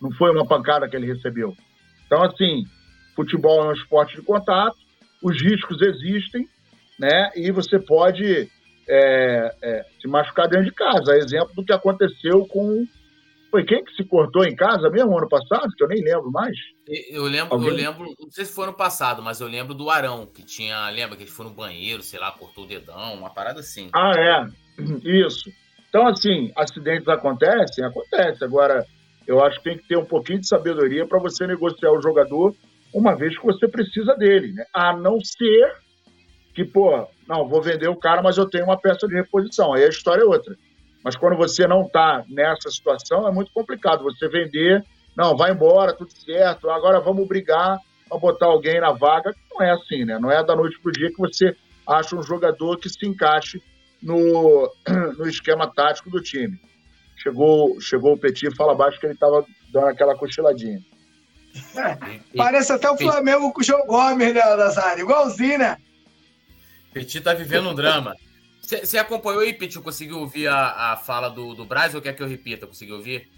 [0.00, 1.56] Não foi uma pancada que ele recebeu.
[2.06, 2.64] Então, assim,
[3.16, 4.76] futebol é um esporte de contato,
[5.22, 6.48] os riscos existem,
[6.98, 7.30] né?
[7.34, 8.48] E você pode
[8.88, 11.16] é, é, se machucar dentro de casa.
[11.16, 12.86] Exemplo do que aconteceu com.
[13.50, 15.72] Foi quem que se cortou em casa mesmo ano passado?
[15.76, 16.54] Que eu nem lembro mais.
[17.10, 17.68] Eu lembro, Alguém?
[17.68, 20.88] eu lembro, não sei se foi ano passado, mas eu lembro do Arão, que tinha.
[20.90, 23.88] Lembra que ele foi no banheiro, sei lá, cortou o dedão, uma parada assim.
[23.94, 24.46] Ah, é.
[25.04, 25.50] Isso.
[25.88, 27.84] Então, assim, acidentes acontecem?
[27.84, 28.44] Acontece.
[28.44, 28.84] Agora,
[29.26, 32.54] eu acho que tem que ter um pouquinho de sabedoria para você negociar o jogador,
[32.92, 34.64] uma vez que você precisa dele, né?
[34.74, 35.74] A não ser
[36.54, 39.72] que, pô, não, vou vender o cara, mas eu tenho uma peça de reposição.
[39.72, 40.56] Aí a história é outra.
[41.02, 44.04] Mas quando você não está nessa situação, é muito complicado.
[44.04, 44.84] Você vender,
[45.16, 47.78] não, vai embora, tudo certo, agora vamos brigar
[48.08, 49.34] para botar alguém na vaga.
[49.52, 50.18] Não é assim, né?
[50.18, 53.62] Não é da noite para o dia que você acha um jogador que se encaixe
[54.02, 54.72] no,
[55.18, 56.58] no esquema tático do time.
[57.16, 60.80] Chegou, chegou o Petit, fala abaixo que ele estava dando aquela cochiladinha.
[61.74, 65.02] É, parece até o Flamengo com o João Gomes, né, Nazário?
[65.02, 65.76] Igualzinho, né?
[66.92, 68.14] Petit tá vivendo um drama.
[68.68, 69.80] Você acompanhou aí, Petit?
[69.80, 72.66] Conseguiu ouvir a, a fala do, do Braz ou quer que eu repita?
[72.66, 73.30] Conseguiu ouvir?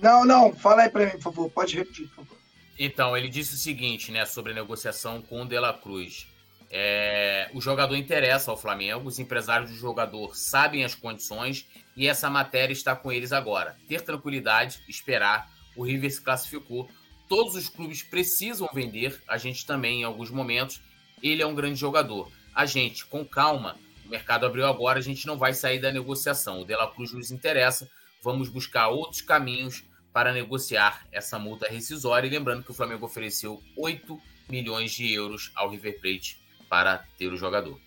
[0.00, 0.54] Não, não.
[0.54, 1.50] Fala aí para mim, por favor.
[1.50, 2.38] Pode repetir, por favor.
[2.78, 6.28] Então, ele disse o seguinte, né, sobre a negociação com o De La Cruz.
[6.70, 11.66] É, o jogador interessa ao Flamengo, os empresários do jogador sabem as condições
[11.96, 13.76] e essa matéria está com eles agora.
[13.88, 15.50] Ter tranquilidade, esperar.
[15.76, 16.88] O River se classificou.
[17.28, 20.80] Todos os clubes precisam vender, a gente também em alguns momentos.
[21.20, 22.30] Ele é um grande jogador.
[22.54, 23.76] A gente, com calma,
[24.06, 26.60] o mercado abriu agora, a gente não vai sair da negociação.
[26.60, 27.88] O De La Cruz nos interessa,
[28.22, 32.28] vamos buscar outros caminhos para negociar essa multa rescisória.
[32.28, 37.26] E lembrando que o Flamengo ofereceu 8 milhões de euros ao River Plate para ter
[37.26, 37.80] o jogador.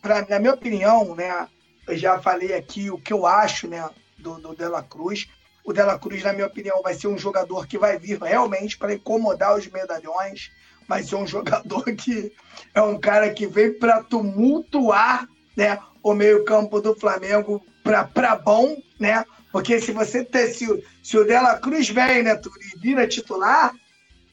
[0.00, 1.48] Pra, na minha opinião, né,
[1.88, 5.28] eu já falei aqui o que eu acho né, do, do Dela Cruz.
[5.64, 8.94] O Dela Cruz, na minha opinião, vai ser um jogador que vai vir realmente para
[8.94, 10.50] incomodar os medalhões.
[10.90, 12.32] Vai ser um jogador que
[12.74, 19.24] é um cara que vem para tumultuar né, o meio-campo do Flamengo para bom, né?
[19.52, 20.66] Porque se você ter, se,
[21.00, 22.36] se o Dela Cruz vem, né,
[22.74, 23.72] e vira titular,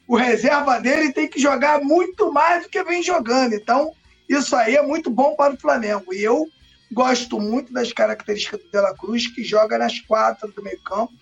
[0.08, 3.54] o reserva dele tem que jogar muito mais do que vem jogando.
[3.54, 3.94] Então,
[4.28, 6.12] isso aí é muito bom para o Flamengo.
[6.12, 6.48] E eu
[6.92, 11.14] gosto muito das características do Dela Cruz, que joga nas quatro do meio campo.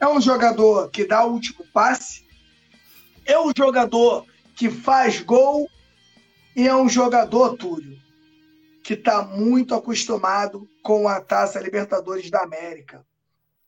[0.00, 2.24] É um jogador que dá o último passe.
[3.26, 4.24] É um jogador
[4.56, 5.68] que faz gol.
[6.56, 7.98] E é um jogador, Túlio,
[8.82, 13.04] que está muito acostumado com a Taça Libertadores da América.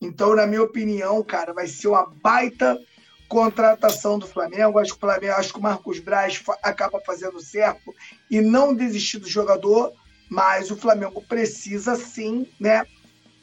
[0.01, 2.78] Então, na minha opinião, cara, vai ser uma baita
[3.28, 4.78] contratação do Flamengo.
[4.78, 7.95] Acho que o Flamengo, acho que o Marcos Braz acaba fazendo certo
[8.30, 9.93] e não desistir do jogador,
[10.30, 12.86] mas o Flamengo precisa sim, né,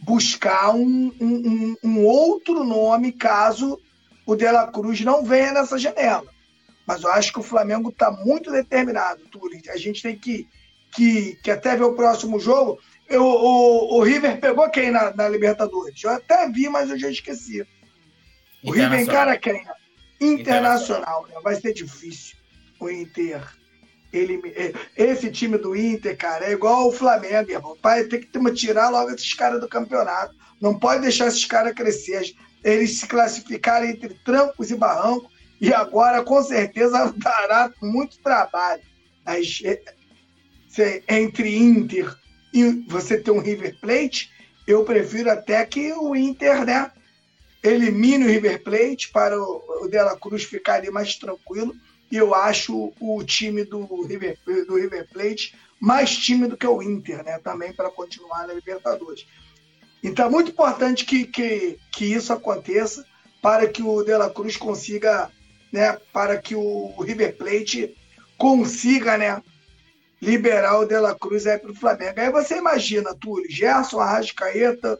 [0.01, 3.79] buscar um, um, um outro nome caso
[4.25, 6.34] o De La Cruz não venha nessa janela.
[6.85, 9.59] Mas eu acho que o Flamengo está muito determinado, Túlio.
[9.69, 10.47] A gente tem que,
[10.91, 12.79] que, que até ver o próximo jogo.
[13.07, 16.03] Eu, o, o River pegou quem na, na Libertadores?
[16.03, 17.65] Eu até vi, mas eu já esqueci.
[18.63, 19.63] O River encara quem?
[20.19, 21.35] Internacional, né?
[21.43, 22.35] Vai ser difícil
[22.79, 23.41] o Inter.
[24.11, 24.41] Ele,
[24.95, 27.77] esse time do Inter, cara, é igual o Flamengo, irmão.
[27.81, 30.33] Pai, tem que tirar logo esses caras do campeonato.
[30.61, 32.33] Não pode deixar esses caras crescer.
[32.63, 35.34] Eles se classificarem entre trancos e barrancos.
[35.65, 38.83] E agora, com certeza, dará muito trabalho.
[39.25, 42.15] Mas, é, entre Inter
[42.53, 44.29] e você ter um River Plate,
[44.67, 46.91] eu prefiro até que o Inter, né?
[47.63, 51.75] elimine o River Plate para o, De La Cruz ficar ali mais tranquilo.
[52.11, 54.37] E eu acho o time do River,
[54.67, 57.39] do River Plate mais tímido que o Inter, né?
[57.39, 59.25] Também para continuar na Libertadores.
[60.03, 63.03] Então é muito importante que, que, que isso aconteça
[63.45, 65.31] para que o De La Cruz consiga,
[65.75, 65.97] né?
[66.11, 67.95] Para que o River Plate
[68.37, 69.41] consiga, né?
[70.21, 72.19] Liberar o De La Cruz aí para o Flamengo.
[72.19, 74.97] Aí você imagina, Túlio, Gerson Arrascaeta,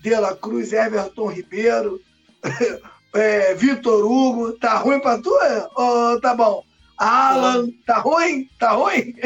[0.00, 2.00] de La Cruz, Everton Ribeiro,
[3.12, 4.52] é, Vitor Hugo.
[4.52, 5.36] Tá ruim pra tu?
[5.74, 6.64] Ou tá bom?
[6.96, 8.48] Alan, tá ruim?
[8.58, 9.14] Tá ruim?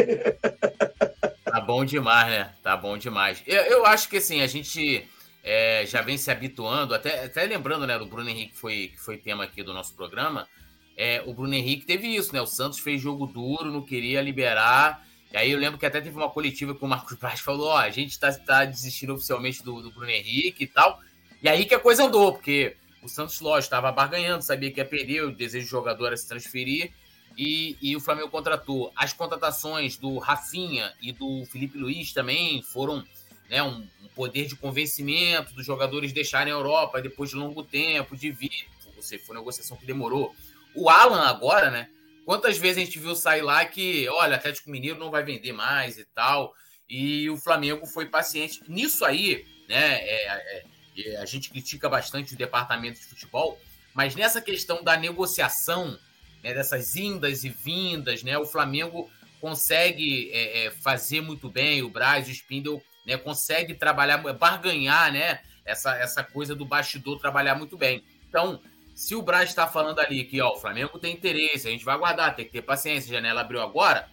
[1.46, 2.52] Tá bom demais, né?
[2.60, 3.42] Tá bom demais.
[3.46, 5.08] Eu, eu acho que assim, a gente
[5.44, 9.00] é, já vem se habituando, até, até lembrando, né, do Bruno Henrique, que foi, que
[9.00, 10.48] foi tema aqui do nosso programa.
[10.96, 12.40] É, o Bruno Henrique teve isso, né?
[12.40, 15.06] O Santos fez jogo duro, não queria liberar.
[15.32, 17.76] E aí eu lembro que até teve uma coletiva que o Marcos Braz falou: ó,
[17.76, 21.00] a gente está tá desistindo oficialmente do, do Bruno Henrique e tal.
[21.42, 24.84] E aí que a coisa andou, porque o Santos, lógico, estava barganhando, sabia que ia
[24.84, 26.92] perder, o desejo do jogador era se transferir.
[27.36, 28.90] E, e, o Flamengo contratou.
[28.96, 33.04] As contratações do Rafinha e do Felipe Luiz também foram
[33.50, 38.16] né, um, um, poder de convencimento dos jogadores deixarem a Europa depois de longo tempo,
[38.16, 38.66] de vir.
[38.96, 40.34] Você foi uma negociação que demorou.
[40.76, 41.88] O Alan agora, né?
[42.24, 45.96] Quantas vezes a gente viu sair lá que, olha, Atlético Mineiro não vai vender mais
[45.96, 46.52] e tal,
[46.88, 48.60] e o Flamengo foi paciente.
[48.68, 50.64] Nisso aí, né, é, é,
[50.98, 53.60] é, a gente critica bastante o departamento de futebol,
[53.94, 55.98] mas nessa questão da negociação,
[56.42, 59.08] né, dessas indas e vindas, né, o Flamengo
[59.40, 65.40] consegue é, é fazer muito bem, o Braz, o Spindle, né, consegue trabalhar, barganhar, né,
[65.64, 68.04] essa, essa coisa do bastidor trabalhar muito bem.
[68.28, 68.60] Então,
[68.96, 71.94] se o Braz está falando ali que ó, o Flamengo tem interesse, a gente vai
[71.94, 74.08] aguardar, tem que ter paciência, a janela abriu agora,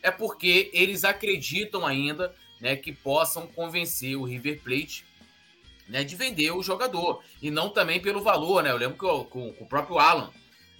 [0.00, 5.04] é porque eles acreditam ainda né, que possam convencer o River Plate
[5.88, 7.20] né, de vender o jogador.
[7.42, 8.70] E não também pelo valor, né?
[8.70, 10.30] Eu lembro que o, com, com o próprio Alan,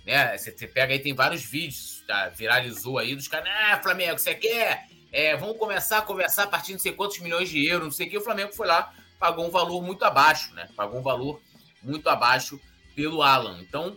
[0.06, 0.38] né?
[0.38, 4.86] Você, pega aí, tem vários vídeos, tá, viralizou aí, dos caras, ah, Flamengo, você quer?
[5.10, 7.92] É, vamos começar a conversar a partir de não sei quantos milhões de euros, não
[7.92, 8.18] sei o que.
[8.18, 10.68] O Flamengo foi lá, pagou um valor muito abaixo, né?
[10.76, 11.40] Pagou um valor
[11.82, 12.60] muito abaixo
[12.98, 13.60] pelo Alan.
[13.60, 13.96] Então,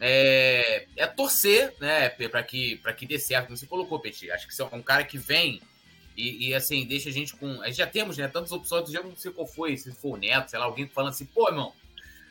[0.00, 4.30] é, é torcer, né, para que, que dê certo, como você colocou, Petit.
[4.30, 5.60] Acho que você é um cara que vem
[6.16, 7.60] e, e, assim, deixa a gente com.
[7.60, 10.16] A gente já temos, né, tantas opções, eu não sei qual foi, se for o
[10.16, 11.74] Neto, sei lá, alguém falando assim, pô, irmão,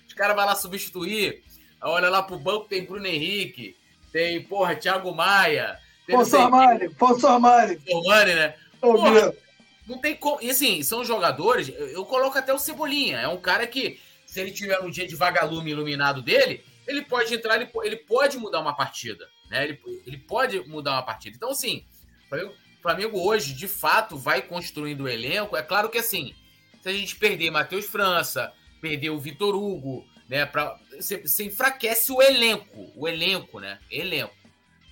[0.07, 1.43] os caras vão lá substituir,
[1.79, 3.77] olha lá pro banco, tem Bruno Henrique,
[4.11, 5.77] tem, porra, Thiago Maia.
[6.09, 7.79] Posso Armani, Posso Armani.
[7.93, 8.55] Armani, né?
[8.81, 9.35] Porra,
[9.85, 10.41] não tem como.
[10.41, 13.99] E assim, são jogadores, eu coloco até o Cebolinha, é um cara que
[14.37, 18.37] se ele tiver um dia de vagalume iluminado dele, ele pode entrar, ele, ele pode
[18.37, 19.63] mudar uma partida, né?
[19.63, 21.35] Ele, ele pode mudar uma partida.
[21.35, 21.83] Então, assim,
[22.31, 25.57] o Flamengo hoje, de fato, vai construindo o elenco.
[25.57, 26.35] É claro que, assim,
[26.83, 30.45] se a gente perder Matheus França, perder o Vitor Hugo, né?
[30.45, 33.79] Pra, você, você enfraquece o elenco, o elenco, né?
[33.89, 34.35] Elenco.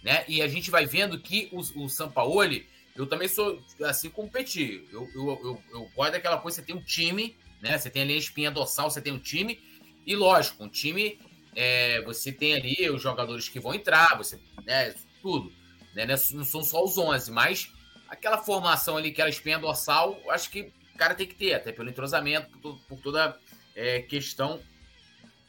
[0.02, 0.26] né?
[0.28, 4.88] E a gente vai vendo que o, o Sampaoli, eu também sou assim Petit.
[4.92, 7.78] Eu, eu, eu, eu gosto daquela coisa, você tem um time, né?
[7.78, 9.60] Você tem ali a espinha dorsal, você tem um time,
[10.06, 11.20] e lógico, um time,
[11.56, 14.94] é, você tem ali os jogadores que vão entrar, você, né?
[15.20, 15.52] Tudo.
[15.96, 16.06] Né?
[16.06, 17.72] Não são só os 11, mas
[18.08, 21.90] aquela formação ali, aquela espinha dorsal, acho que o cara tem que ter, até pelo
[21.90, 23.36] entrosamento, por, por toda
[23.76, 24.62] é, questão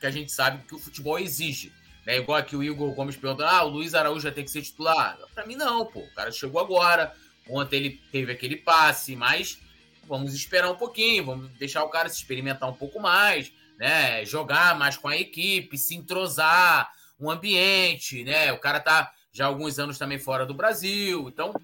[0.01, 1.71] que a gente sabe que o futebol exige.
[2.07, 2.17] Né?
[2.17, 5.19] Igual aqui o Igor Gomes perguntou: ah, o Luiz Araújo já tem que ser titular.
[5.35, 6.01] Para mim, não, pô.
[6.01, 7.12] O cara chegou agora.
[7.49, 9.61] Ontem ele teve aquele passe, mas
[10.07, 14.25] vamos esperar um pouquinho, vamos deixar o cara se experimentar um pouco mais, né?
[14.25, 18.53] Jogar mais com a equipe, se entrosar, um ambiente, né?
[18.53, 21.55] O cara tá já há alguns anos também fora do Brasil, então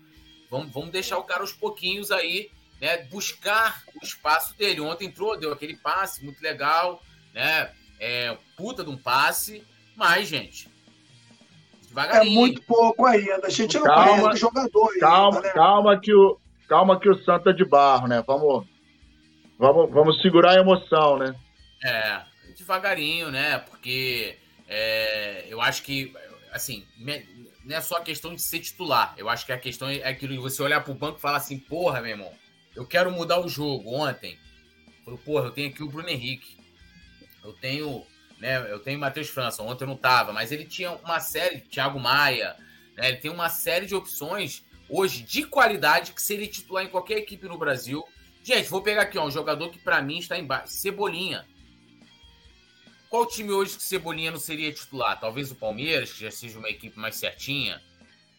[0.51, 2.99] vamos, vamos deixar o cara aos pouquinhos aí, né?
[3.05, 4.80] Buscar o espaço dele.
[4.80, 7.70] Ontem entrou, deu aquele passe muito legal, né?
[7.99, 9.64] É, puta de um passe,
[9.97, 10.68] mas, gente,
[11.93, 12.32] devagarinho.
[12.32, 13.47] É muito pouco ainda.
[13.47, 14.99] A gente não calma, conhece o jogador.
[14.99, 15.55] Calma, ainda, né?
[15.55, 16.40] calma que o
[16.72, 18.24] calma que o Santa é de barro, né?
[18.26, 18.66] Vamos,
[19.58, 21.34] vamos, vamos segurar a emoção, né?
[21.84, 22.22] É,
[22.56, 23.58] devagarinho, né?
[23.58, 26.14] Porque é, eu acho que,
[26.50, 26.86] assim,
[27.62, 29.12] não é só a questão de ser titular.
[29.18, 31.58] Eu acho que a questão é aquilo de você olhar pro banco e falar assim,
[31.58, 32.32] porra, meu irmão,
[32.74, 33.94] eu quero mudar o jogo.
[33.94, 34.38] Ontem,
[35.04, 36.56] falou, porra, eu tenho aqui o Bruno Henrique.
[37.44, 38.06] Eu tenho
[38.40, 38.72] né?
[38.72, 42.56] Eu tenho Matheus França, ontem eu não tava, mas ele tinha uma série, Thiago Maia,
[42.96, 43.08] né?
[43.08, 47.49] Ele tem uma série de opções hoje de qualidade que seria titular em qualquer equipe
[47.49, 48.05] no Brasil.
[48.45, 51.47] Gente, vou pegar aqui ó, um jogador que para mim está embaixo, Cebolinha.
[53.09, 55.18] Qual time hoje que Cebolinha não seria titular?
[55.18, 57.82] Talvez o Palmeiras, que já seja uma equipe mais certinha.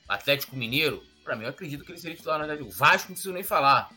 [0.08, 2.68] Atlético Mineiro, para mim eu acredito que ele seria titular na verdade.
[2.68, 3.90] O Vasco não preciso nem falar.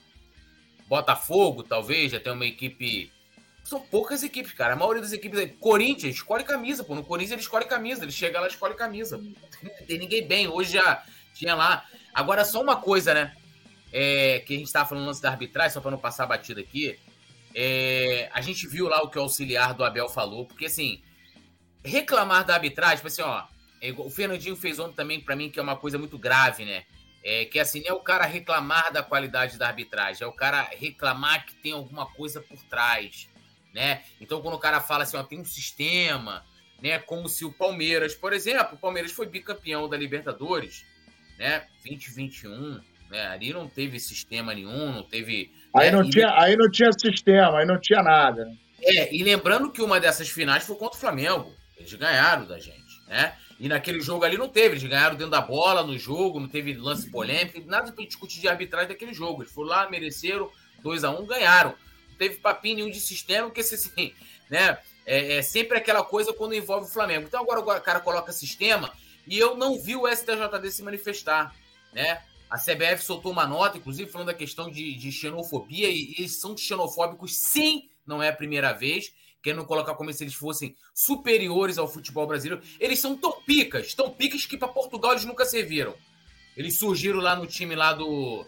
[0.89, 3.13] Botafogo, talvez, já tem uma equipe
[3.65, 4.75] são poucas equipes, cara.
[4.75, 5.51] A maioria das equipes.
[5.59, 6.95] Corinthians escolhe camisa, pô.
[6.95, 8.05] No Corinthians ele escolhe camisa.
[8.05, 9.19] Ele chega lá e escolhe camisa.
[9.19, 10.47] Não tem ninguém bem.
[10.47, 11.05] Hoje já
[11.35, 11.85] tinha lá.
[12.17, 13.37] Agora, só uma coisa, né?
[13.93, 16.61] É, que a gente estava falando antes da arbitragem, só para não passar a batida
[16.61, 16.99] aqui.
[17.55, 21.03] É, a gente viu lá o que o auxiliar do Abel falou, porque assim,
[21.85, 23.45] reclamar da arbitragem, tipo assim, ó,
[23.81, 26.85] é o Fernandinho fez ontem também para mim que é uma coisa muito grave, né?
[27.23, 31.47] É, que assim, é o cara reclamar da qualidade da arbitragem, é o cara reclamar
[31.47, 33.29] que tem alguma coisa por trás
[33.77, 34.03] né?
[34.19, 36.43] Então, quando o cara fala assim, ó, tem um sistema,
[36.81, 36.99] né?
[36.99, 40.87] Como se o Palmeiras, por exemplo, o Palmeiras foi bicampeão da Libertadores,
[41.39, 41.65] né?
[41.85, 42.81] 2021,
[43.11, 43.27] né?
[43.29, 45.53] Ali não teve sistema nenhum, não teve.
[45.75, 45.97] Aí, né?
[45.97, 48.51] não, tinha, aí não tinha sistema, aí não tinha nada.
[48.83, 51.53] É, e lembrando que uma dessas finais foi contra o Flamengo.
[51.77, 53.35] Eles ganharam da gente, né?
[53.59, 56.75] E naquele jogo ali não teve, eles ganharam dentro da bola no jogo, não teve
[56.75, 59.43] lance polêmico, nada para discutir de arbitragem daquele jogo.
[59.43, 60.51] Eles foram lá, mereceram
[60.83, 61.75] 2 a 1 um, ganharam
[62.17, 64.13] teve papinho nenhum de sistema, porque assim,
[64.51, 64.79] né?
[65.09, 67.27] É, é, sempre aquela coisa quando envolve o Flamengo.
[67.27, 68.93] Então agora o cara coloca sistema
[69.27, 71.55] e eu não vi o STJD se manifestar,
[71.93, 72.23] né?
[72.49, 76.57] A CBF soltou uma nota, inclusive, falando da questão de, de xenofobia, e eles são
[76.57, 79.13] xenofóbicos, sim, não é a primeira vez,
[79.43, 82.65] querendo colocar como se eles fossem superiores ao futebol brasileiro.
[82.79, 85.95] Eles são tão picas, tão picas que para Portugal eles nunca serviram.
[86.57, 88.47] Eles surgiram lá no time lá do.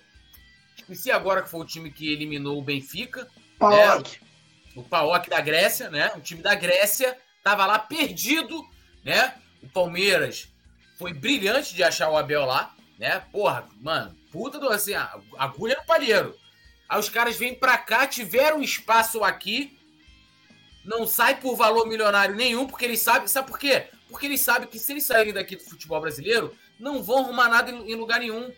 [0.77, 3.29] Esqueci agora que foi o time que eliminou o Benfica.
[3.59, 4.17] PAOK.
[4.17, 6.13] É, o PAOK da Grécia, né?
[6.17, 8.65] O time da Grécia tava lá perdido,
[9.05, 9.35] né?
[9.63, 10.49] O Palmeiras
[10.99, 13.23] foi brilhante de achar o Abel lá, né?
[13.33, 14.93] Porra, mano, puta do assim,
[15.39, 16.35] agulha no palheiro.
[16.89, 19.79] Aí os caras vêm pra cá, tiveram espaço aqui,
[20.85, 23.85] não sai por valor milionário nenhum, porque eles sabem, sabe por quê?
[24.09, 27.71] Porque eles sabem que se eles saírem daqui do futebol brasileiro, não vão arrumar nada
[27.71, 28.51] em, lugar nenhum.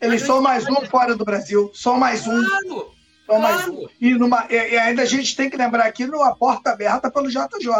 [0.00, 2.42] Eles são mais um fora do Brasil, só mais um.
[2.42, 3.90] Claro, então, claro.
[4.00, 7.28] e, numa, e, e, ainda a gente tem que lembrar aqui numa porta aberta pelo
[7.28, 7.70] JJ.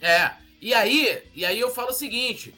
[0.00, 0.32] É.
[0.60, 2.54] E aí, e aí eu falo o seguinte: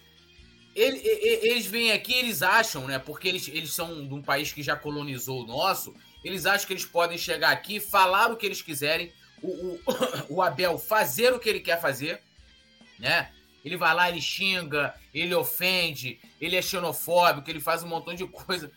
[0.74, 2.98] ele, eles vêm aqui, eles acham, né?
[2.98, 5.94] Porque eles, eles são de um país que já colonizou o nosso,
[6.24, 9.12] eles acham que eles podem chegar aqui, falar o que eles quiserem,
[9.42, 9.80] o, o,
[10.36, 12.20] o Abel fazer o que ele quer fazer,
[12.98, 13.30] né?
[13.64, 18.26] Ele vai lá, ele xinga, ele ofende, ele é xenofóbico, ele faz um montão de
[18.26, 18.70] coisa.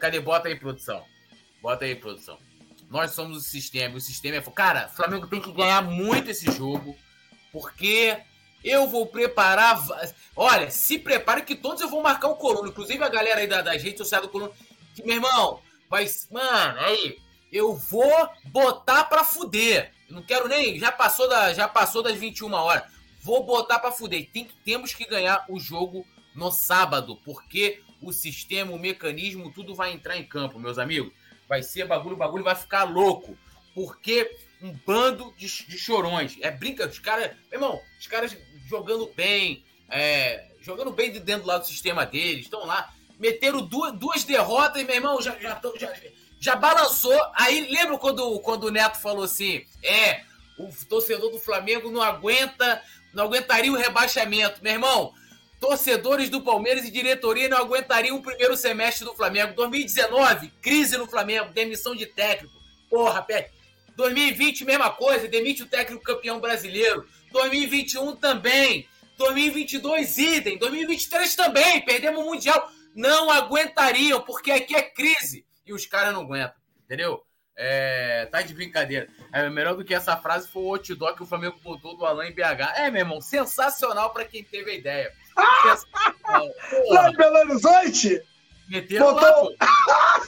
[0.00, 0.18] Cadê?
[0.18, 1.04] Bota aí, produção.
[1.60, 2.38] Bota aí, produção.
[2.90, 3.96] Nós somos o sistema.
[3.96, 4.40] O sistema é.
[4.40, 6.96] Cara, o Flamengo tem que ganhar muito esse jogo.
[7.52, 8.18] Porque
[8.64, 9.82] eu vou preparar.
[10.36, 12.68] Olha, se prepare que todos eu vou marcar o Coluna.
[12.68, 14.52] Inclusive a galera aí da, das redes sociais do Coluna.
[14.94, 16.06] Que, meu irmão, vai.
[16.30, 17.18] Mano, aí.
[17.50, 19.92] Eu vou botar pra fuder.
[20.08, 20.78] não quero nem.
[20.78, 22.84] Já passou, da, já passou das 21 horas.
[23.20, 24.28] Vou botar pra fuder.
[24.32, 27.16] Tem, temos que ganhar o jogo no sábado.
[27.24, 31.12] Porque o sistema, o mecanismo, tudo vai entrar em campo, meus amigos
[31.52, 33.36] vai ser bagulho, bagulho vai ficar louco.
[33.74, 36.38] Porque um bando de, de chorões.
[36.40, 37.36] É brinca, os caras.
[37.52, 38.34] Irmão, os caras
[38.72, 42.90] jogando bem, é, jogando bem dentro do lado do sistema deles, estão lá.
[43.18, 45.92] Meteram duas, duas derrotas, meu irmão, já, já, tão, já,
[46.40, 47.20] já balançou.
[47.34, 50.22] Aí lembra quando, quando o Neto falou assim: é,
[50.58, 54.62] o torcedor do Flamengo não aguenta, não aguentaria o rebaixamento.
[54.62, 55.12] Meu irmão,
[55.60, 59.54] torcedores do Palmeiras e diretoria não aguentariam o primeiro semestre do Flamengo.
[59.54, 62.54] 2019, crise no Flamengo, demissão de técnico.
[62.88, 63.50] Porra, pé.
[64.02, 67.06] 2020, mesma coisa, demite o técnico campeão brasileiro.
[67.30, 68.88] 2021 também.
[69.16, 70.58] 2022, idem.
[70.58, 72.68] 2023 também, perdemos o Mundial.
[72.94, 75.46] Não aguentariam, porque aqui é crise.
[75.64, 77.22] E os caras não aguentam, entendeu?
[77.56, 79.08] É, tá de brincadeira.
[79.32, 82.32] É melhor do que essa frase foi o outdoor que o Flamengo botou do Alain
[82.32, 82.74] BH.
[82.74, 85.12] É, meu irmão, sensacional para quem teve a ideia.
[86.90, 88.20] Lá em Belo Horizonte?
[88.68, 89.54] Meteram Botou...
[89.60, 90.20] lá,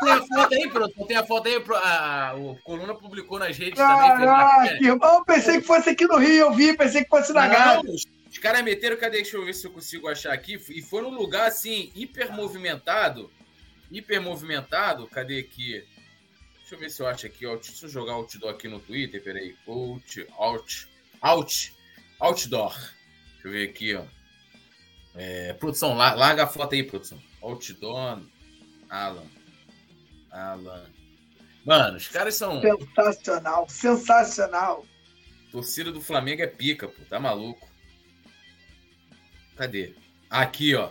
[0.00, 1.06] Tem a foto aí, pronto.
[1.06, 1.64] Tem a foto aí.
[1.82, 4.26] A, o Coluna publicou nas redes Caraca, também.
[4.26, 5.24] Caraca, irmão.
[5.24, 6.76] Pensei que fosse aqui no Rio, eu vi.
[6.76, 7.90] Pensei que fosse na Gávea.
[8.30, 9.18] Os caras meteram, cadê?
[9.18, 10.60] Deixa eu ver se eu consigo achar aqui.
[10.68, 13.30] E foi num lugar assim, hiper movimentado.
[13.90, 15.06] Hiper movimentado.
[15.08, 15.84] Cadê aqui?
[16.58, 17.46] Deixa eu ver se eu acho aqui.
[17.46, 17.56] Ó.
[17.56, 19.22] Deixa eu jogar outdoor aqui no Twitter.
[19.22, 19.56] Peraí.
[19.66, 20.88] Out, out,
[21.20, 21.74] out,
[22.20, 22.74] outdoor.
[22.74, 24.04] Deixa eu ver aqui, ó.
[25.14, 27.18] É, produção, larga a foto aí, produção.
[27.40, 28.20] Outdoor,
[28.90, 29.24] Alan.
[30.36, 30.86] Alan.
[31.64, 32.60] Mano, os caras são.
[32.60, 34.86] Sensacional, sensacional.
[35.50, 37.02] Torcida do Flamengo é pica, pô.
[37.08, 37.68] Tá maluco.
[39.56, 39.94] Cadê?
[40.30, 40.90] Aqui, ó.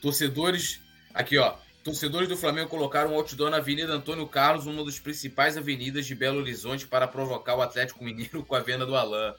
[0.00, 0.80] Torcedores.
[1.14, 1.56] Aqui, ó.
[1.82, 6.14] Torcedores do Flamengo colocaram um outdoor na Avenida Antônio Carlos, uma das principais avenidas de
[6.14, 9.34] Belo Horizonte, para provocar o Atlético Mineiro com a venda do Alain.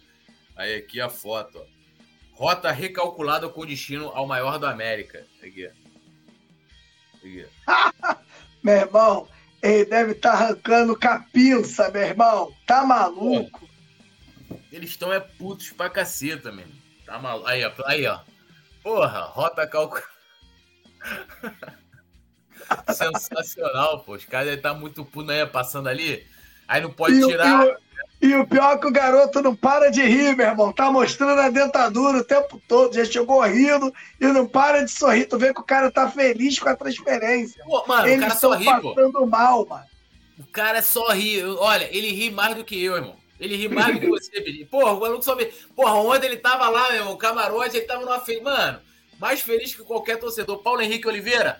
[0.55, 1.73] Aí aqui a foto, ó.
[2.33, 5.25] Rota recalculada com destino ao maior da América.
[5.41, 5.69] Aqui.
[7.15, 7.45] Aqui.
[8.63, 9.27] meu irmão,
[9.63, 12.53] ele deve estar tá arrancando capinça, meu irmão.
[12.67, 13.69] Tá maluco?
[14.69, 16.73] Eles estão é putos pra caceta, mesmo.
[17.05, 17.47] Tá maluco.
[17.47, 17.71] Aí, ó.
[17.85, 18.19] Aí, ó.
[18.83, 20.05] Porra, rota calculada.
[22.93, 24.15] Sensacional, pô.
[24.15, 26.27] Os caras estar tá muito puto aí passando ali.
[26.67, 27.65] Aí não pode e tirar.
[27.65, 27.77] O,
[28.23, 30.71] e o pior é que o garoto não para de rir, meu irmão.
[30.71, 32.95] Tá mostrando a dentadura o tempo todo.
[32.95, 35.25] Já chegou rindo e não para de sorrir.
[35.25, 37.61] Tu vê que o cara tá feliz com a transferência.
[37.65, 39.25] Pô, mano, Eles o cara só ri, passando pô.
[39.25, 39.83] mal, mano.
[40.39, 41.43] O cara só ri.
[41.43, 43.17] Olha, ele ri mais do que eu, irmão.
[43.41, 44.63] Ele ri mais do que você, Billy.
[44.63, 45.51] Porra, o maluco só vê.
[45.75, 48.41] Porra, ontem ele tava lá, meu irmão, camarote, ele tava numa feliz.
[48.41, 48.79] Mano,
[49.19, 50.59] mais feliz que qualquer torcedor.
[50.59, 51.59] Paulo Henrique Oliveira,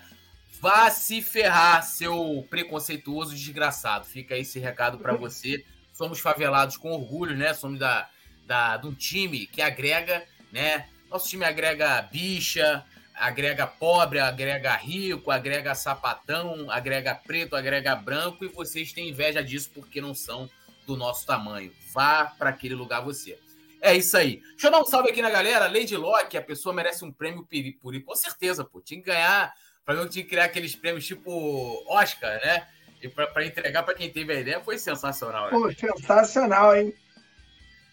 [0.62, 4.06] vá se ferrar, seu preconceituoso desgraçado.
[4.06, 5.62] Fica aí esse recado para você
[5.94, 7.54] somos favelados com orgulho, né?
[7.54, 8.08] Somos da,
[8.46, 10.88] da, de um time que agrega, né?
[11.10, 12.84] Nosso time agrega bicha,
[13.14, 19.70] agrega pobre, agrega rico, agrega sapatão, agrega preto, agrega branco e vocês têm inveja disso
[19.72, 20.50] porque não são
[20.86, 21.72] do nosso tamanho.
[21.92, 23.38] Vá para aquele lugar você.
[23.80, 24.42] É isso aí.
[24.50, 25.66] Deixa eu dar um salve aqui na galera.
[25.68, 27.46] Lady Locke, a pessoa merece um prêmio
[27.80, 28.80] por Com certeza, pô.
[28.80, 29.54] Tinha que ganhar.
[29.84, 32.66] Flamengo tinha que criar aqueles prêmios tipo Oscar, né?
[33.04, 35.44] E para entregar para quem teve a ideia foi sensacional.
[35.44, 35.50] Né?
[35.50, 36.94] Pô, sensacional, hein?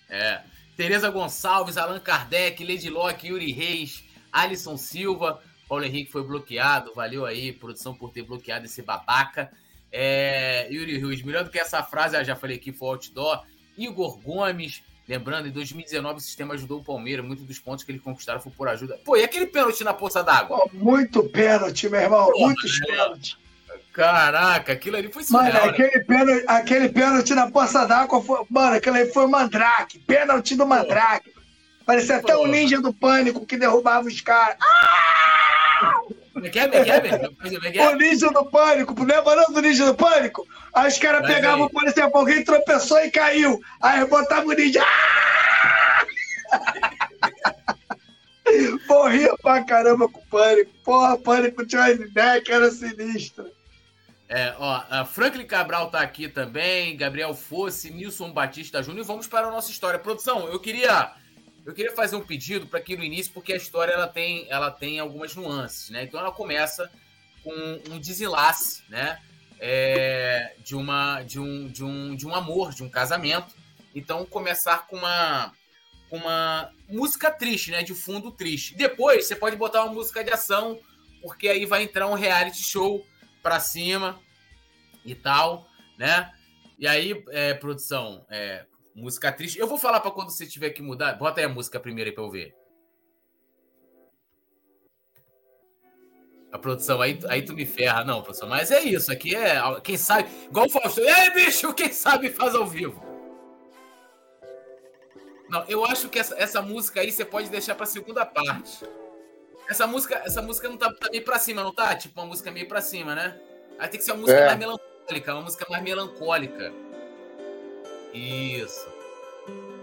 [0.09, 0.41] É.
[0.77, 6.93] Tereza Gonçalves, Allan Kardec, Lady Locke, Yuri Reis, Alisson Silva, Paulo Henrique foi bloqueado.
[6.95, 9.51] Valeu aí, produção, por ter bloqueado esse babaca.
[9.91, 13.43] É, Yuri Ruiz, melhor do que essa frase, eu já falei aqui, foi outdoor.
[13.77, 17.25] Igor Gomes, lembrando, em 2019 o sistema ajudou o Palmeiras.
[17.25, 18.97] Muitos dos pontos que eles conquistaram foi por ajuda.
[19.03, 20.69] Pô, e aquele pênalti na poça d'água?
[20.71, 23.37] Muito pênalti, meu irmão, Pô, muitos pênaltis.
[23.93, 25.53] Caraca, aquilo ali foi surreal.
[25.53, 25.69] Mano, né?
[25.69, 26.03] aquele, né?
[26.05, 28.45] pênalti, aquele pênalti na poça d'água foi.
[28.49, 29.99] Mano, aquele ali foi o Mandrake.
[29.99, 31.31] Pênalti do Mandrake.
[31.85, 34.55] Parecia até o um ninja do pânico que derrubava os caras.
[34.61, 35.99] Ah!
[36.33, 40.47] O ninja do pânico, lembra não do ninja do pânico?
[40.73, 43.59] Aí os caras pegavam, por exemplo, alguém tropeçou e caiu.
[43.81, 44.81] Aí botava o ninja.
[44.81, 46.05] Ah!
[48.87, 50.71] Morria pra caramba com o pânico.
[50.83, 53.45] Porra, pânico ideia que era sinistra.
[54.33, 59.05] É, ó, Franklin Cabral tá aqui também, Gabriel Fosse, Nilson Batista Júnior.
[59.05, 59.99] Vamos para a nossa história.
[59.99, 61.13] Produção, eu queria
[61.65, 64.71] eu queria fazer um pedido para aqui no início, porque a história ela tem, ela
[64.71, 66.03] tem algumas nuances, né?
[66.03, 66.89] Então ela começa
[67.43, 67.51] com
[67.89, 69.19] um desenlace, né?
[69.59, 73.53] É, de, uma, de, um, de, um, de um amor, de um casamento.
[73.93, 75.51] Então começar com uma,
[76.09, 77.83] com uma música triste, né?
[77.83, 78.75] De fundo triste.
[78.75, 80.79] Depois você pode botar uma música de ação,
[81.21, 83.05] porque aí vai entrar um reality show
[83.41, 84.19] para cima
[85.05, 85.67] e tal,
[85.97, 86.31] né?
[86.77, 88.65] E aí, é, produção, é,
[88.95, 89.59] música triste.
[89.59, 91.13] Eu vou falar para quando você tiver que mudar.
[91.13, 92.55] Bota aí a música primeiro aí para eu ver.
[96.51, 98.03] A produção, aí, aí tu me ferra.
[98.03, 99.11] Não, produção, mas é isso.
[99.11, 99.61] Aqui é.
[99.81, 100.29] Quem sabe.
[100.45, 100.99] Igual o Fausto.
[100.99, 103.01] Ei, bicho, quem sabe faz ao vivo.
[105.49, 108.85] Não, eu acho que essa, essa música aí você pode deixar pra segunda parte.
[109.69, 111.95] Essa música, essa música não tá, tá, meio pra cima, não tá?
[111.95, 113.39] Tipo, uma música meio pra cima, né?
[113.79, 114.45] Aí tem que ser uma música é.
[114.45, 116.73] mais melancólica, uma música mais melancólica.
[118.13, 118.87] Isso.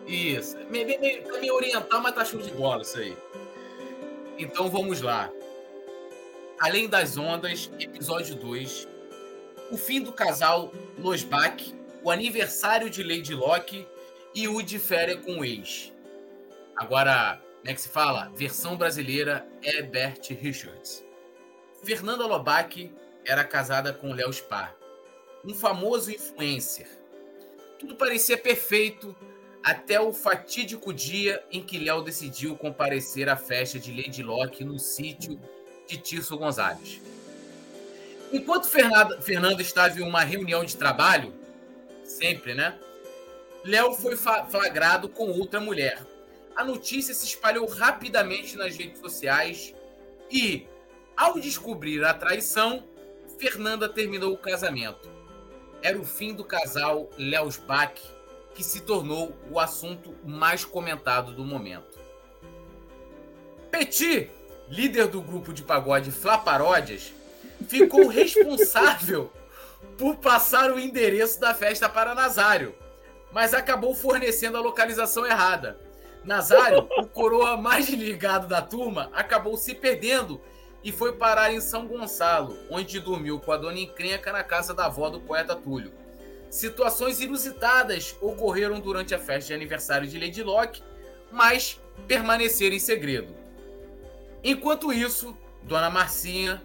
[0.07, 0.57] Isso.
[0.71, 3.17] Meio, meio, tá meio oriental, mas tá show de bola isso aí.
[4.39, 5.31] Então vamos lá.
[6.61, 8.89] Além das Ondas, episódio 2.
[9.71, 13.87] O fim do casal Losbach, o aniversário de Lady Locke
[14.35, 15.93] e o de férias com o ex.
[16.77, 18.31] Agora, como é que se fala?
[18.35, 21.05] Versão brasileira é Bert Richards.
[21.83, 22.93] Fernanda Lobach
[23.25, 24.75] era casada com Léo Spar,
[25.45, 26.89] um famoso influencer.
[27.79, 29.15] Tudo parecia perfeito
[29.63, 34.79] até o fatídico dia em que Léo decidiu comparecer à festa de Lady Locke no
[34.79, 35.39] sítio
[35.87, 37.01] de Tirso Gonzalez.
[38.33, 41.35] Enquanto Fernando estava em uma reunião de trabalho,
[42.05, 42.79] sempre, né?
[43.65, 45.99] Léo foi flagrado com outra mulher.
[46.59, 49.73] A notícia se espalhou rapidamente nas redes sociais
[50.29, 50.67] e,
[51.17, 52.83] ao descobrir a traição,
[53.39, 55.09] Fernanda terminou o casamento.
[55.81, 57.95] Era o fim do casal Léo Bach,
[58.57, 61.97] que se tornou o assunto mais comentado do momento.
[63.71, 64.29] Petit
[64.69, 67.13] líder do grupo de pagode Flá Paródias,
[67.69, 69.33] ficou responsável
[69.97, 72.75] por passar o endereço da festa para Nazário,
[73.31, 75.87] mas acabou fornecendo a localização errada.
[76.25, 80.41] Nazário, o coroa mais ligado da turma, acabou se perdendo
[80.83, 84.87] e foi parar em São Gonçalo, onde dormiu com a dona encrenca na casa da
[84.87, 85.93] avó do poeta Túlio.
[86.51, 90.83] Situações inusitadas ocorreram durante a festa de aniversário de Lady Locke,
[91.31, 93.35] mas permaneceram em segredo.
[94.43, 96.63] Enquanto isso, Dona Marcinha,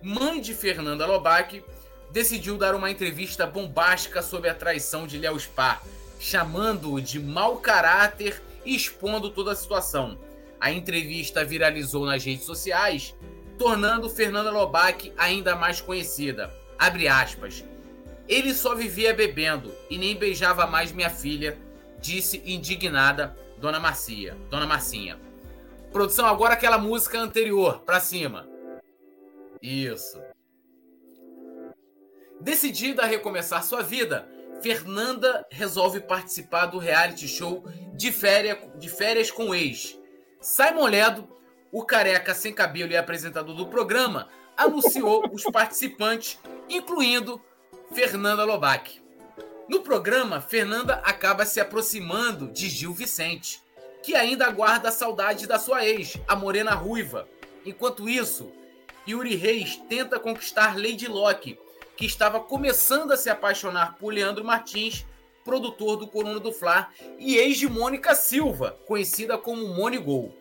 [0.00, 1.62] mãe de Fernanda Lobac,
[2.10, 5.82] decidiu dar uma entrevista bombástica sobre a traição de Léo Spar,
[6.18, 8.42] chamando-o de mau caráter
[8.74, 10.18] expondo toda a situação.
[10.60, 13.14] A entrevista viralizou nas redes sociais,
[13.58, 16.52] tornando Fernanda Lobac ainda mais conhecida.
[16.78, 17.64] Abre aspas.
[18.28, 21.58] Ele só vivia bebendo e nem beijava mais minha filha,
[22.00, 25.18] disse indignada Dona Marcia, Dona Marcinha.
[25.90, 28.46] Produção, agora aquela música anterior, pra cima.
[29.62, 30.20] Isso.
[32.40, 34.28] Decidida a recomeçar sua vida,
[34.60, 39.98] Fernanda resolve participar do reality show de férias, de férias com o ex.
[40.40, 41.28] Simon Ledo,
[41.70, 46.38] o careca sem cabelo e apresentador do programa, anunciou os participantes,
[46.68, 47.40] incluindo
[47.92, 49.00] Fernanda Lobac.
[49.68, 53.62] No programa, Fernanda acaba se aproximando de Gil Vicente,
[54.02, 57.28] que ainda guarda a saudade da sua ex, a Morena Ruiva.
[57.66, 58.50] Enquanto isso,
[59.06, 61.58] Yuri Reis tenta conquistar Lady Locke,
[61.98, 65.04] que estava começando a se apaixonar por Leandro Martins,
[65.44, 70.32] produtor do Corona do Fla, e ex de Mônica Silva, conhecida como Monigol.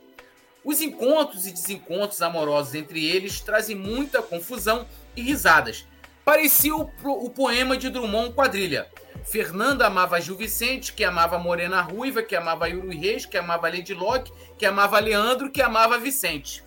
[0.63, 5.83] Os encontros e desencontros amorosos entre eles trazem muita confusão e risadas.
[6.23, 8.87] Parecia o, o poema de Drummond Quadrilha,
[9.23, 13.95] Fernanda amava Gil Vicente, que amava Morena Ruiva, que amava Yuri Reis, que amava Lady
[13.95, 16.63] Locke, que amava Leandro, que amava Vicente.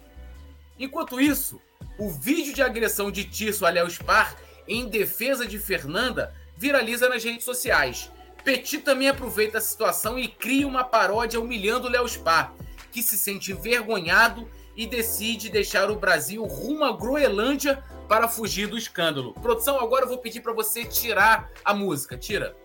[0.77, 1.61] Enquanto isso,
[1.97, 4.35] o vídeo de agressão de Tirso a Léo Spar
[4.67, 8.11] em defesa de Fernanda viraliza nas redes sociais.
[8.45, 12.55] Petit também aproveita a situação e cria uma paródia humilhando Léo Spar,
[12.91, 18.79] que se sente envergonhado e decide deixar o Brasil rumo à Groenlândia para fugir do
[18.79, 19.35] escândalo.
[19.35, 22.17] Produção, agora eu vou pedir para você tirar a música.
[22.17, 22.57] Tira.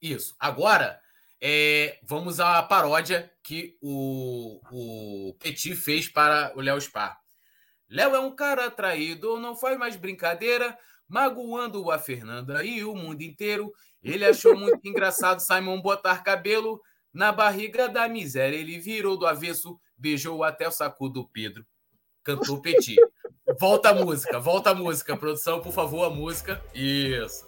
[0.00, 0.34] Isso.
[0.38, 1.00] Agora,
[1.40, 7.19] é, vamos à paródia que o, o Petit fez para o Léo Spar.
[7.90, 13.22] Léo é um cara traído, não faz mais brincadeira, magoando a Fernanda e o mundo
[13.22, 13.72] inteiro.
[14.00, 16.80] Ele achou muito engraçado Simon botar cabelo
[17.12, 18.56] na barriga da miséria.
[18.56, 21.66] Ele virou do avesso, beijou até o saco do Pedro.
[22.22, 22.96] Cantou Petit.
[23.58, 25.16] Volta a música, volta a música.
[25.16, 26.64] Produção, por favor, a música.
[26.72, 27.44] Isso.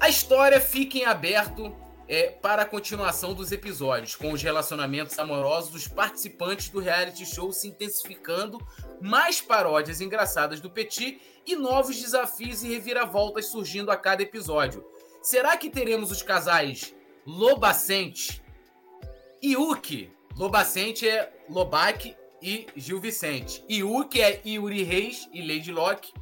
[0.00, 1.74] A história fica em aberto
[2.08, 7.52] é, para a continuação dos episódios, com os relacionamentos amorosos dos participantes do reality show
[7.52, 8.58] se intensificando,
[9.00, 14.84] mais paródias engraçadas do Petit e novos desafios e reviravoltas surgindo a cada episódio.
[15.22, 16.94] Será que teremos os casais
[17.26, 18.42] Lobacente
[19.42, 20.10] e Uki?
[20.36, 23.64] Lobacente é Lobac e Gil Vicente.
[24.10, 26.12] Que é Yuri Reis e Lady Locke.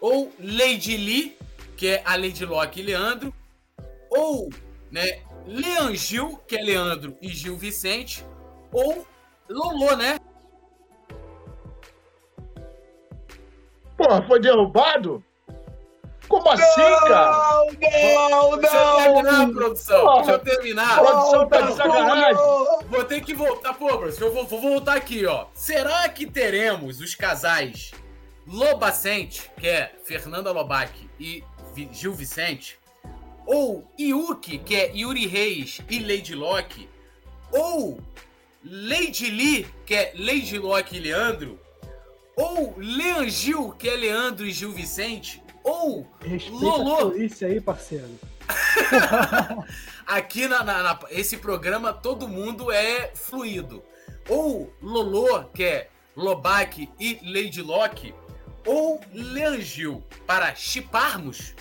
[0.00, 1.36] Ou Lady Lee,
[1.76, 3.34] que é a Lady Locke e Leandro.
[4.10, 4.50] Ou,
[4.94, 8.24] né, Leon Gil, que é Leandro e Gil Vicente.
[8.70, 9.04] Ou
[9.50, 10.18] Lolo, né?
[13.96, 15.22] Porra, foi derrubado?
[16.28, 17.66] Como assim, cara?
[17.80, 20.00] Não, não, Deixa eu terminar, produção.
[20.00, 21.00] Porra, Deixa eu terminar.
[21.00, 22.42] Produção tá de sacanagem.
[22.88, 25.46] vou ter que voltar, pô, professor, eu vou, vou voltar aqui, ó.
[25.52, 27.90] Será que teremos os casais
[28.46, 31.42] Lobacente, que é Fernanda Lobac e
[31.92, 32.78] Gil Vicente,
[33.46, 36.88] ou Yuki, que é Yuri Reis e Lady Locke,
[37.52, 38.00] ou
[38.64, 41.60] Lady Lee, que é Lady Locke e Leandro,
[42.36, 47.10] ou Lean Gil, que é Leandro e Gil Vicente, ou Respeita Lolo.
[47.12, 48.18] Polícia aí, parceiro.
[50.06, 53.82] Aqui na, na, na, esse programa todo mundo é fluido.
[54.28, 58.14] Ou Lolo, que é Lobac e Lady Locke,
[58.66, 61.54] ou Leangil, para chiparmos.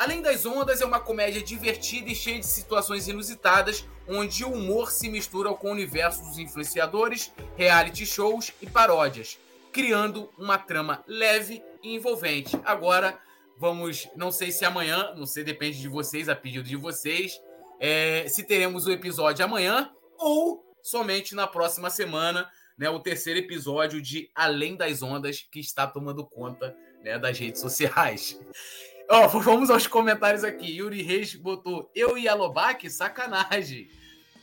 [0.00, 4.90] Além das Ondas é uma comédia divertida e cheia de situações inusitadas, onde o humor
[4.90, 9.38] se mistura com o universo dos influenciadores, reality shows e paródias,
[9.70, 12.58] criando uma trama leve e envolvente.
[12.64, 13.20] Agora,
[13.58, 17.38] vamos, não sei se amanhã, não sei, depende de vocês, a pedido de vocês,
[17.78, 22.48] é, se teremos o episódio amanhã ou somente na próxima semana
[22.78, 26.74] né, o terceiro episódio de Além das Ondas, que está tomando conta
[27.04, 28.40] né, das redes sociais.
[29.12, 30.76] Ó, vamos aos comentários aqui.
[30.76, 33.90] Yuri Reis botou eu e a Lobac, sacanagem.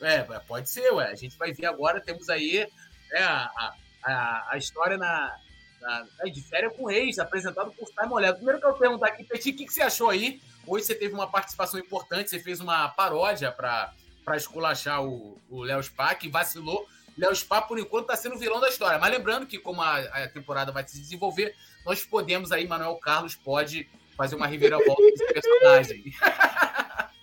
[0.01, 1.09] É, pode ser, ué.
[1.09, 2.67] A gente vai ver agora, temos aí
[3.09, 3.73] né, a,
[4.03, 5.33] a, a história na,
[5.79, 8.35] na, de férias com Reis, apresentado por Time Olhado.
[8.35, 10.41] Primeiro que eu perguntar aqui, Petit, o que, que você achou aí?
[10.67, 13.93] Hoje você teve uma participação importante, você fez uma paródia para
[14.35, 16.85] esculachar o Léo Spack, vacilou
[17.17, 18.99] Léo Spa, por enquanto, está sendo o vilão da história.
[18.99, 23.33] Mas lembrando que, como a, a, temporada vai se desenvolver, nós podemos aí, Manuel Carlos
[23.33, 26.03] pode fazer uma reviravolta desse personagem.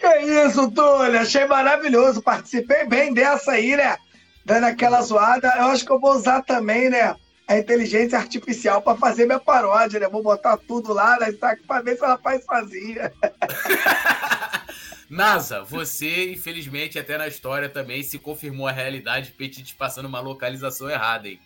[0.00, 0.16] Que
[0.46, 1.20] isso, Túlio!
[1.20, 2.22] Achei maravilhoso.
[2.22, 3.98] Participei bem dessa aí, né?
[4.46, 5.52] Dando aquela zoada.
[5.58, 7.14] Eu acho que eu vou usar também, né?
[7.46, 10.08] A inteligência artificial para fazer minha paródia, né?
[10.08, 11.36] Vou botar tudo lá na né?
[11.66, 13.12] para ver se ela faz sozinha.
[15.10, 20.88] NASA, você, infelizmente, até na história também se confirmou a realidade, Petit passando uma localização
[20.88, 21.38] errada, hein?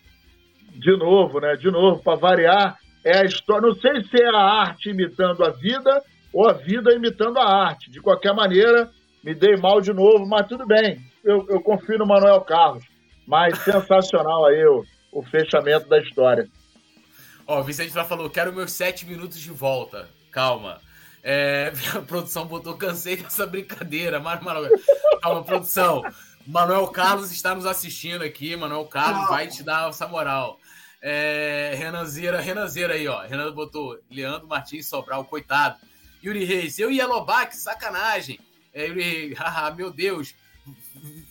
[0.71, 1.57] De novo, né?
[1.57, 3.67] De novo, para variar, é a história.
[3.67, 6.03] Não sei se é a arte imitando a vida
[6.33, 7.91] ou a vida imitando a arte.
[7.91, 8.91] De qualquer maneira,
[9.23, 10.99] me dei mal de novo, mas tudo bem.
[11.23, 12.83] Eu, eu confio no Manuel Carlos.
[13.27, 16.49] Mas sensacional aí o, o fechamento da história.
[17.47, 20.09] Ó, o Vicente já falou: quero meus sete minutos de volta.
[20.31, 20.81] Calma.
[21.23, 24.19] É, a produção botou cansei dessa brincadeira.
[24.19, 24.69] Manuel,
[25.21, 26.01] calma, produção.
[26.45, 28.55] Manuel Carlos está nos assistindo aqui.
[28.55, 30.59] Manuel Carlos vai te dar essa moral.
[31.07, 33.21] É, Renanzeira, Renanzeira aí, ó.
[33.21, 35.77] Renan botou Leandro Martins Sobral, coitado.
[36.23, 38.39] Yuri Reis, eu e Yellowback, sacanagem.
[38.73, 40.33] É, Yuri haha, meu Deus.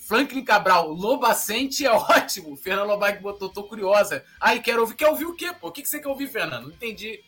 [0.06, 2.56] Franklin Cabral, Lobacente é ótimo.
[2.56, 4.24] Fernando Lobac botou, tô curiosa.
[4.40, 4.94] Ai, quero ouvir.
[4.94, 5.66] Quer ouvir o quê, pô?
[5.66, 6.68] O que, que você quer ouvir, Fernando?
[6.68, 7.20] Não entendi.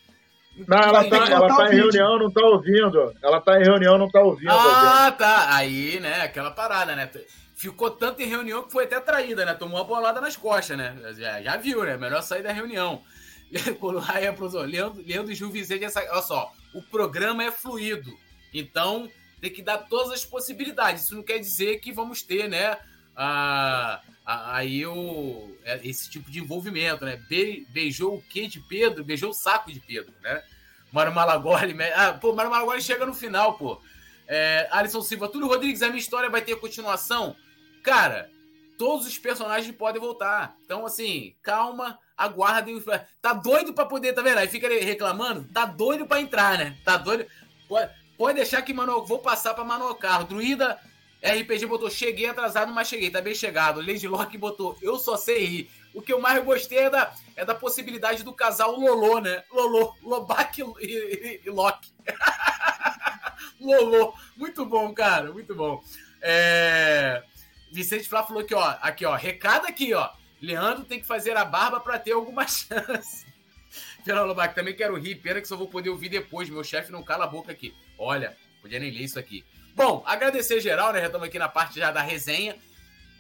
[0.69, 3.13] Não, ela tá, ela tá em reunião, não tá ouvindo.
[3.21, 4.53] Ela tá em reunião, não tá ouvindo.
[4.53, 5.53] Ah, tá.
[5.57, 7.11] Aí, né, aquela parada, né?
[7.57, 9.55] Ficou tanto em reunião que foi até traída, né?
[9.55, 10.95] Tomou uma bolada nas costas, né?
[11.17, 11.97] Já, já viu, né?
[11.97, 13.03] Melhor sair da reunião.
[14.13, 18.15] Aí a professor, Leandro, Leandro Gil Vicente, essa, olha só, o programa é fluido.
[18.53, 19.11] Então,
[19.41, 21.05] tem que dar todas as possibilidades.
[21.05, 22.77] Isso não quer dizer que vamos ter, né?
[23.17, 27.17] A, a, aí o, é, esse tipo de envolvimento, né?
[27.27, 29.03] Be, beijou o quê de Pedro?
[29.03, 30.43] Beijou o saco de Pedro, né?
[30.93, 31.75] Mário Malagoli.
[31.95, 33.81] Ah, pô, Mário Malagoli chega no final, pô.
[34.29, 37.35] É, Alisson Silva, Túlio Rodrigues, a minha história vai ter continuação?
[37.87, 38.29] Cara,
[38.77, 40.57] todos os personagens podem voltar.
[40.65, 42.83] Então, assim, calma, aguardem.
[43.23, 44.39] Tá doido para poder, tá vendo?
[44.39, 46.77] Aí fica reclamando, tá doido para entrar, né?
[46.85, 47.25] Tá doido.
[47.69, 47.89] Pode,
[48.19, 50.29] pode deixar que Manuel, vou passar para Manuel Carlos.
[50.29, 50.81] Druida
[51.23, 53.81] RPG botou cheguei atrasado, mas cheguei, tá bem chegado.
[53.81, 55.71] Lady Locke botou eu só sei rir.
[55.95, 59.45] O que eu mais gostei é da, é da possibilidade do casal Lolo, né?
[59.53, 61.93] Lolo, Lobac e, e, e Locke.
[63.63, 65.81] Lolo, muito bom, cara, muito bom.
[66.21, 67.23] É...
[67.77, 70.09] Vicente Flá falou que, ó, aqui, ó, recado aqui, ó.
[70.41, 73.27] Leandro tem que fazer a barba para ter alguma chance.
[74.03, 76.49] Fernando Lobac, também quero rir, pena que só vou poder ouvir depois.
[76.49, 77.75] Meu chefe não cala a boca aqui.
[77.99, 79.45] Olha, podia nem ler isso aqui.
[79.75, 81.01] Bom, agradecer geral, né?
[81.01, 82.57] Já estamos aqui na parte já da resenha.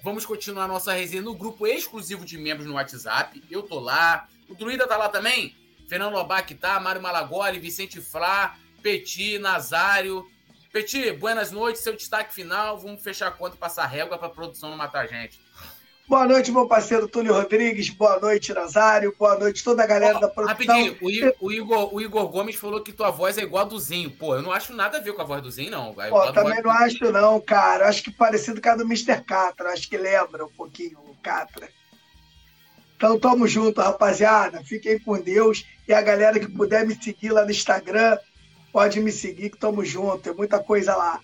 [0.03, 3.43] Vamos continuar nossa resenha no grupo exclusivo de membros no WhatsApp.
[3.51, 4.27] Eu tô lá.
[4.49, 5.55] O Druida tá lá também?
[5.87, 10.27] Fernando Lobac tá, Mário Malagoli, Vicente Flá, Petit, Nazário.
[10.77, 12.77] Petit, buenas noites, seu destaque final.
[12.77, 15.41] Vamos fechar a conta e passar régua pra produção não matar a gente.
[16.07, 17.89] Boa noite, meu parceiro Túlio Rodrigues.
[17.89, 19.15] Boa noite, Nazário.
[19.19, 20.77] Boa noite, toda a galera oh, da produção.
[20.77, 23.69] Rapidinho, o, I, o, Igor, o Igor Gomes falou que tua voz é igual a
[23.69, 24.11] do Zinho.
[24.11, 25.95] Pô, eu não acho nada a ver com a voz do Zinho, não.
[25.99, 27.89] É Pô, também não acho, não, cara.
[27.89, 29.25] Acho que parecido com a do Mr.
[29.25, 29.71] Catra.
[29.71, 31.71] Acho que lembra um pouquinho o Catra.
[32.97, 34.63] Então, tamo junto, rapaziada.
[34.63, 35.65] Fiquem com Deus.
[35.89, 38.19] E a galera que puder me seguir lá no Instagram,
[38.77, 40.19] pode me seguir, que tamo junto.
[40.19, 41.19] Tem muita coisa lá.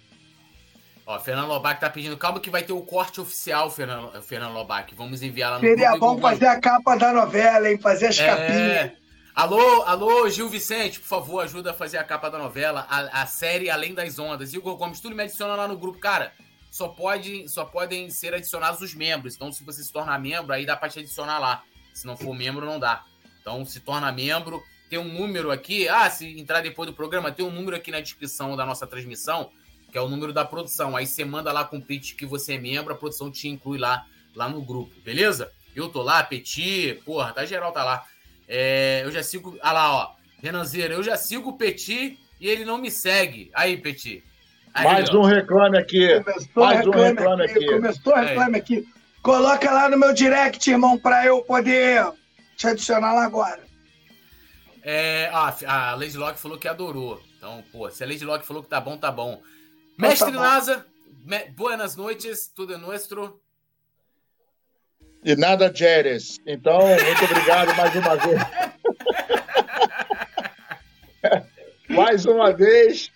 [1.04, 4.94] Ó, Fernando Lobac tá pedindo, calma que vai ter o corte oficial, Fernando, Fernando Lobac.
[4.94, 7.78] Vamos enviar lá no Seria bom fazer a capa da novela, hein?
[7.78, 8.26] Fazer as é...
[8.26, 8.92] capinhas.
[9.34, 13.26] Alô, alô, Gil Vicente, por favor, ajuda a fazer a capa da novela, a, a
[13.26, 14.54] série Além das Ondas.
[14.54, 15.98] Igor Gomes, tudo me adiciona lá no grupo.
[15.98, 16.32] Cara,
[16.70, 19.34] só, pode, só podem ser adicionados os membros.
[19.34, 21.62] Então, se você se tornar membro, aí dá pra te adicionar lá.
[21.92, 23.04] Se não for membro, não dá.
[23.42, 24.62] Então, se torna membro.
[24.92, 25.88] Tem um número aqui.
[25.88, 29.48] Ah, se entrar depois do programa, tem um número aqui na descrição da nossa transmissão,
[29.90, 30.94] que é o número da produção.
[30.94, 33.78] Aí você manda lá com o pitch que você é membro, a produção te inclui
[33.78, 34.04] lá,
[34.36, 35.50] lá no grupo, beleza?
[35.74, 38.04] Eu tô lá, Petit, porra, tá geral, tá lá.
[38.46, 39.56] É, eu já sigo.
[39.62, 40.10] Ah lá, ó.
[40.42, 43.50] Renanzeira, eu já sigo o Petit e ele não me segue.
[43.54, 44.22] Aí, Petit.
[44.74, 45.20] Aí, Mais ó.
[45.20, 46.20] um reclame aqui.
[46.20, 47.58] Começou Mais reclame um reclame aqui.
[47.58, 47.66] aqui.
[47.66, 48.58] Começou reclame é.
[48.58, 48.88] aqui.
[49.22, 52.12] Coloca lá no meu direct, irmão, pra eu poder
[52.58, 53.71] te adicionar lá agora.
[54.82, 57.22] É, ah, a Lady Locke falou que adorou.
[57.36, 59.40] Então, pô, se a Lady Locke falou que tá bom, tá bom.
[59.94, 60.42] Então Mestre tá bom.
[60.42, 60.86] Nasa,
[61.24, 63.40] me, buenas noites, tudo é nuestro.
[65.24, 66.40] E nada, Jeres.
[66.44, 68.40] Então, muito obrigado mais uma vez.
[71.88, 73.12] mais uma vez,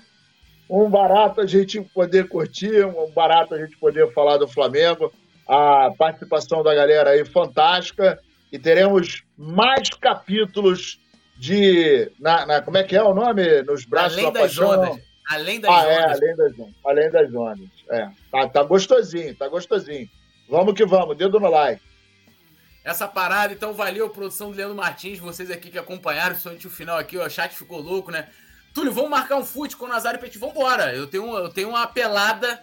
[0.71, 5.13] um barato a gente poder curtir, um barato a gente poder falar do Flamengo.
[5.49, 8.21] A participação da galera aí fantástica.
[8.53, 11.01] E teremos mais capítulos
[11.39, 12.11] de.
[12.19, 13.63] Na, na, como é que é o nome?
[13.63, 14.71] Nos braços além da paixão.
[14.71, 15.07] Ondas.
[15.29, 15.89] Além das ah, ondas.
[15.91, 16.75] É, além das ondas.
[16.85, 17.69] Além das ondas.
[17.91, 18.11] É.
[18.31, 20.09] Tá, tá gostosinho, tá gostosinho.
[20.49, 21.83] Vamos que vamos, dedo no like.
[22.85, 26.97] Essa parada, então valeu, produção do Leandro Martins, vocês aqui que acompanharam, somente o final
[26.97, 28.29] aqui, o chat ficou louco, né?
[28.73, 30.95] Túlio, vamos marcar um fute com o Nazário Petit, vambora.
[30.95, 32.63] Eu tenho, eu tenho uma pelada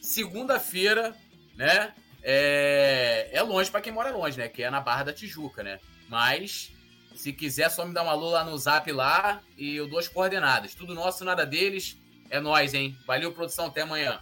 [0.00, 1.14] segunda-feira,
[1.54, 1.92] né?
[2.22, 4.48] É, é longe para quem mora longe, né?
[4.48, 5.78] Que é na Barra da Tijuca, né?
[6.08, 6.72] Mas
[7.14, 10.08] se quiser, só me dá uma alô lá no zap lá e eu dou as
[10.08, 10.74] coordenadas.
[10.74, 11.98] Tudo nosso, nada deles.
[12.30, 12.96] É nós, hein?
[13.06, 13.66] Valeu, produção.
[13.66, 14.20] Até amanhã.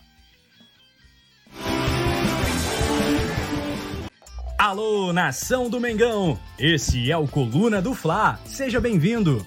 [4.59, 6.39] Alô, nação do Mengão!
[6.59, 8.41] Esse é o Coluna do Fla.
[8.45, 9.47] Seja bem-vindo.